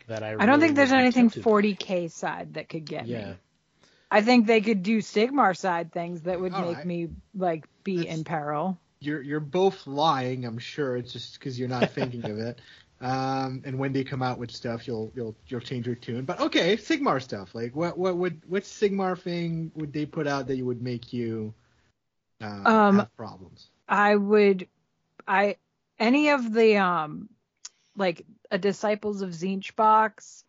[0.09, 0.35] that I.
[0.37, 3.29] I don't think there's anything tempted- 40k side that could get Yeah.
[3.31, 3.35] me.
[4.11, 6.85] I think they could do Sigmar side things that would All make right.
[6.85, 8.77] me like be That's- in peril.
[8.99, 10.45] You're you're both lying.
[10.45, 12.59] I'm sure it's just because you're not thinking of it.
[13.01, 16.25] Um, and when they come out with stuff, you'll you'll you'll change your tune.
[16.25, 17.55] But okay, Sigmar stuff.
[17.55, 21.13] Like what what would what Sigmar thing would they put out that you would make
[21.13, 21.53] you
[22.41, 23.69] uh, Um, have problems?
[23.87, 24.67] I would,
[25.25, 25.55] I
[25.97, 27.29] any of the um,
[27.95, 30.43] like a Disciples of Tzeentch box,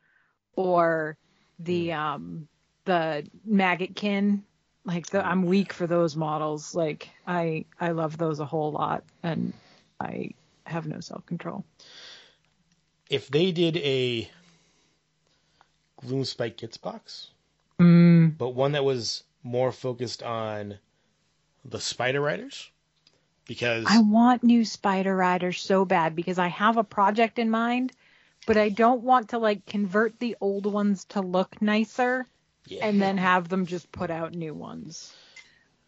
[0.55, 1.17] or
[1.59, 2.49] the um
[2.85, 4.43] the Maggotkin.
[4.85, 6.75] Like the, I'm weak for those models.
[6.75, 9.53] Like I I love those a whole lot, and
[10.01, 10.31] I
[10.65, 11.65] have no self control.
[13.11, 14.31] If they did a
[16.03, 17.31] Gloomspike Gits box,
[17.79, 18.37] Mm.
[18.37, 20.79] but one that was more focused on
[21.65, 22.71] the Spider Riders,
[23.47, 27.93] because I want new Spider Riders so bad because I have a project in mind,
[28.47, 32.27] but I don't want to like convert the old ones to look nicer
[32.67, 35.15] yeah, and then have them just put out new ones.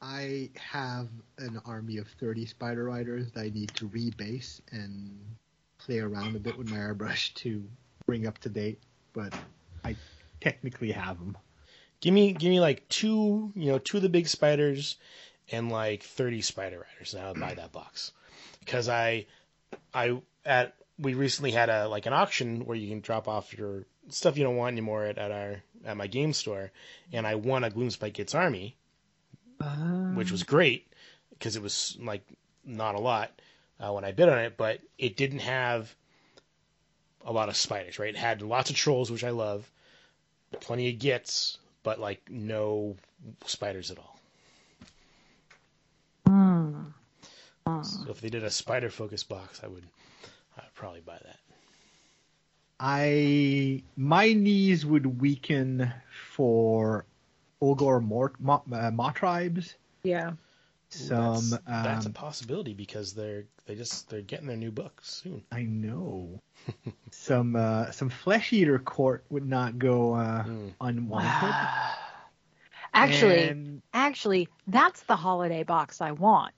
[0.00, 5.16] I have an army of 30 Spider Riders that I need to rebase and
[5.78, 7.64] play around a bit with my airbrush to
[8.07, 8.80] bring up to date,
[9.12, 9.32] but
[9.84, 9.94] I
[10.40, 11.36] technically have them.
[12.00, 14.96] give me give me like two, you know, two of the big spiders
[15.53, 18.12] and like 30 Spider Riders, and I would buy that box
[18.61, 19.26] because I
[19.94, 23.84] I at we recently had a like an auction where you can drop off your
[24.09, 26.70] stuff you don't want anymore at, at our at my game store,
[27.12, 28.76] and I won a Gloomspike Gits army,
[30.14, 30.86] which was great
[31.30, 32.22] because it was like
[32.64, 33.30] not a lot
[33.80, 35.94] uh, when I bid on it, but it didn't have
[37.24, 37.98] a lot of spiders.
[37.98, 39.68] Right, it had lots of trolls, which I love,
[40.61, 42.96] plenty of gits, but like no
[43.46, 44.20] spiders at all.
[46.26, 46.82] Hmm.
[47.66, 47.82] Hmm.
[48.05, 49.84] So if they did a spider focus box, I would
[50.59, 51.38] I'd probably buy that.
[52.80, 55.92] I my knees would weaken
[56.30, 57.05] for
[57.62, 59.74] Ogor Mort Mo, uh, Mawtribes.
[60.03, 60.30] Yeah.
[60.30, 60.34] Ooh,
[60.88, 65.00] Some that's, that's a um, possibility because they're they just they're getting their new book
[65.05, 65.42] soon.
[65.53, 66.40] I know.
[67.12, 70.72] some uh, some flesh eater court would not go uh, Mm.
[70.80, 71.55] unwanted.
[72.94, 76.53] Actually, And- actually, that's the holiday box I want.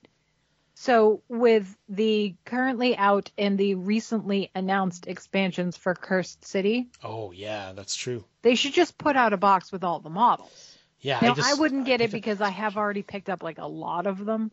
[0.77, 7.73] So with the currently out and the recently announced expansions for Cursed City, Oh yeah,
[7.73, 8.25] that's true.
[8.43, 10.77] they should just put out a box with all the models.
[11.01, 13.43] Yeah, Now, I, just, I wouldn't get I it because I have already picked up
[13.43, 14.51] like a lot of them.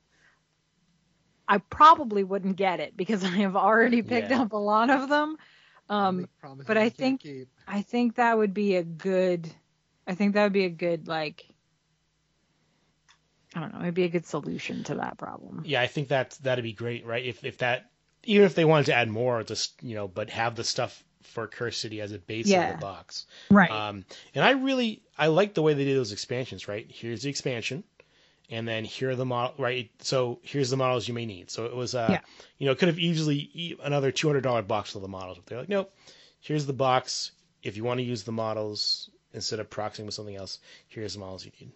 [1.48, 4.42] I probably wouldn't get it because I have already picked Yeah.
[4.44, 5.38] up a lot of them.
[5.90, 6.30] Um,
[6.68, 7.50] but I think- keep.
[7.68, 9.50] I think that would be a good.
[10.08, 11.46] I think that would be a good like.
[13.56, 13.82] I don't know.
[13.82, 15.64] It'd be a good solution to that problem.
[15.66, 17.26] Yeah, I think that that'd be great, right?
[17.26, 17.90] If if that
[18.24, 21.48] even if they wanted to add more, just you know, but have the stuff for
[21.48, 22.70] Curse City as a base Yeah.
[22.70, 23.26] of the box.
[23.50, 23.70] Right.
[23.70, 26.68] Um, and I really I like the way they did those expansions.
[26.68, 27.84] Right, here's the expansion,
[28.50, 29.56] and then here are the model.
[29.58, 31.52] Right, so here's the models you may need.
[31.52, 32.22] So it was, uh, Yeah.
[32.58, 35.38] you know, it could have easily another two hundred dollar box of the models.
[35.38, 35.94] But they're like, nope,
[36.40, 37.32] here's the box.
[37.64, 41.20] If you want to use the models instead of proxying with something else, here's the
[41.20, 41.72] models you need.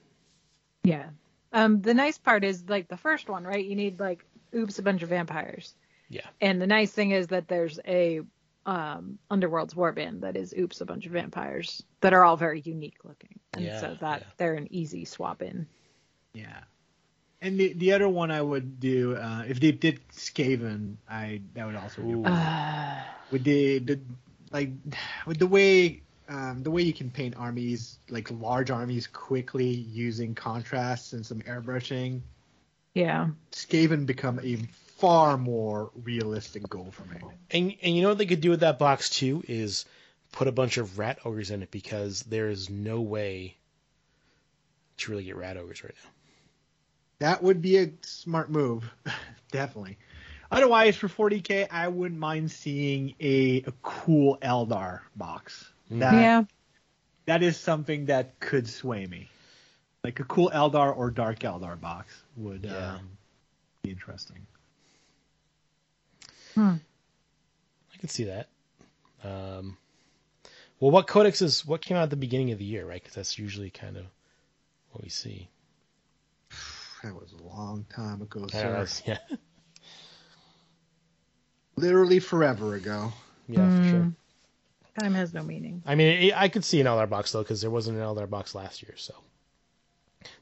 [0.84, 1.10] yeah.
[1.56, 3.64] Um, the nice part is like the first one, right?
[3.64, 5.74] You need like oops a bunch of vampires.
[6.10, 6.28] Yeah.
[6.42, 8.22] And the nice thing is that there's a
[8.66, 13.06] um, Underworlds warband that is oops a bunch of vampires that are all very unique
[13.06, 14.28] looking, and Yeah, so that yeah.
[14.38, 15.66] they're an easy swap in.
[16.34, 16.60] Yeah.
[17.42, 21.66] And the the other one I would do uh, if they did Skaven, I that
[21.66, 22.20] would also be Ooh.
[22.20, 22.32] one.
[22.34, 24.00] Uh, with the the
[24.52, 24.72] like
[25.26, 30.36] with the way um, the way you can paint armies like large armies quickly using
[30.36, 32.22] contrasts and some airbrushing.
[32.94, 33.30] yeah.
[33.52, 34.58] Skaven become a
[34.98, 37.20] far more realistic goal for me.
[37.52, 39.86] And and you know what they could do with that box too is
[40.32, 43.56] put a bunch of rat ogres in it because there is no way
[44.98, 46.10] to really get rat ogres right now.
[47.20, 48.90] That would be a smart move,
[49.52, 49.98] definitely.
[50.52, 55.72] Otherwise, for 40k, I wouldn't mind seeing a, a cool Eldar box.
[55.92, 56.00] Mm.
[56.00, 56.44] That yeah.
[57.26, 59.30] that is something that could sway me.
[60.04, 62.94] Like a cool Eldar or Dark Eldar box would Yeah.
[62.96, 63.10] um,
[63.82, 64.46] be interesting.
[66.54, 66.76] Hmm.
[67.94, 68.48] I can see that.
[69.24, 69.78] Um,
[70.80, 71.66] well, what codexes?
[71.66, 73.02] What came out at the beginning of the year, right?
[73.02, 74.06] Because that's usually kind of
[74.92, 75.50] what we see.
[77.04, 78.70] That was a long time ago, I sir.
[78.72, 79.18] that's- yeah,
[81.76, 83.12] Literally forever ago.
[83.48, 84.14] yeah, for sure.
[85.00, 85.84] Time has no meaning.
[85.86, 88.56] I mean, I could see an Eldar box though, because there wasn't an Eldar box
[88.56, 88.94] last year.
[88.96, 89.14] So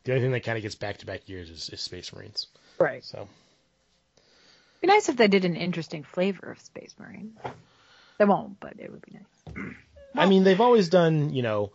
[0.03, 2.47] the only thing that kind of gets back to back years is, is Space Marines.
[2.79, 3.03] Right.
[3.03, 3.27] So
[4.81, 7.37] Be nice if they did an interesting flavor of Space Marine.
[8.17, 9.65] They won't, but it would be nice.
[10.13, 11.71] I mean, they've always done, you know,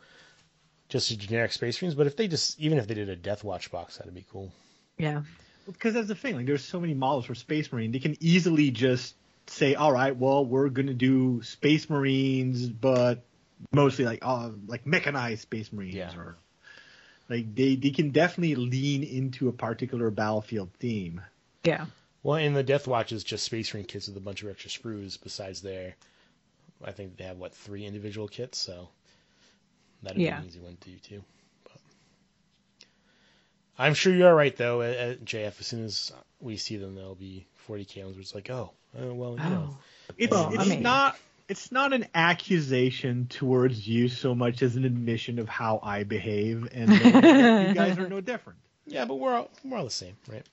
[0.90, 3.42] just a generic Space Marines, but if they just, even if they did a Death
[3.42, 4.52] Watch box, that'd be cool.
[4.98, 5.22] Yeah.
[5.66, 6.36] Because that's the thing.
[6.36, 7.92] Like, there's so many models for Space Marine.
[7.92, 9.14] They can easily just
[9.50, 13.24] say, all right, well, we're gonna do Space Marines, but
[13.72, 16.14] mostly like uh, like mechanized Space Marines, Yeah.
[16.16, 16.36] or
[17.28, 21.20] like they they can definitely lean into a particular battlefield theme.
[21.64, 21.86] Yeah.
[22.22, 24.70] Well, and the Death Watch is just Space Marine kits with a bunch of extra
[24.70, 25.94] sprues besides their,
[26.84, 28.88] I think they have, what, three individual kits, so
[30.02, 30.36] that'd Yeah.
[30.36, 31.24] be an easy one to do too.
[31.64, 31.80] But
[33.78, 35.60] I'm sure you're right, though, at, at JF.
[35.60, 39.12] As soon as we see them, there'll be 40k ones where it's like, oh, oh
[39.14, 39.68] well, you know.
[39.72, 39.78] Oh.
[40.16, 41.16] It's Well, it's I mean- not
[41.48, 46.68] it's not an accusation towards you so much as an admission of how I behave,
[46.72, 47.10] and you
[47.74, 48.58] guys are no different.
[48.90, 50.46] Yeah, but we're all, we're all the same, right?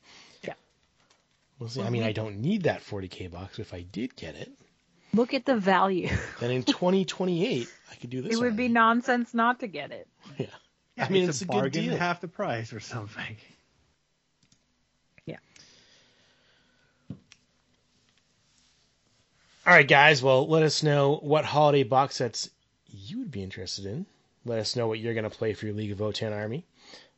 [0.44, 0.56] Yeah.
[1.58, 1.82] We'll see.
[1.82, 3.60] I mean, I don't need that 40k box.
[3.60, 4.52] If I did get it,
[5.14, 6.10] Look at the value.
[6.42, 8.34] then in 2028, I could do this.
[8.34, 10.10] it would be nonsense not to get it.
[10.38, 10.48] Yeah.
[10.98, 11.98] Yeah, I mean, it's, it's a, a good bargain, deal.
[11.98, 13.38] half the price or something.
[19.68, 20.22] All right, guys.
[20.22, 22.52] Well, let us know what holiday box sets
[22.88, 24.06] you would be interested in.
[24.46, 26.64] Let us know what you're going to play for your League of Votann army.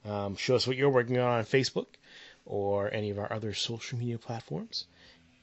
[0.05, 1.87] Um, show us what you're working on on Facebook
[2.45, 4.85] or any of our other social media platforms.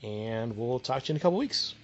[0.02, 1.74] And we'll talk to you in a couple weeks.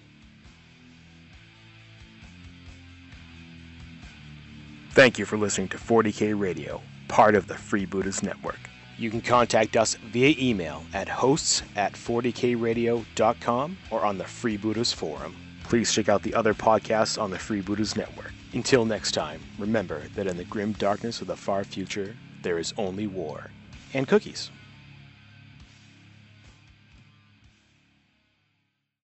[4.92, 8.69] Thank you for listening to 40K Radio, part of the Freebooters Network.
[9.01, 15.34] You can contact us via email at hosts at 40kradio.com or on the Freebooters Forum.
[15.64, 18.34] Please check out the other podcasts on the Freebooters Network.
[18.53, 22.74] Until next time, remember that in the grim darkness of the far future, there is
[22.76, 23.51] only war
[23.94, 24.51] and cookies.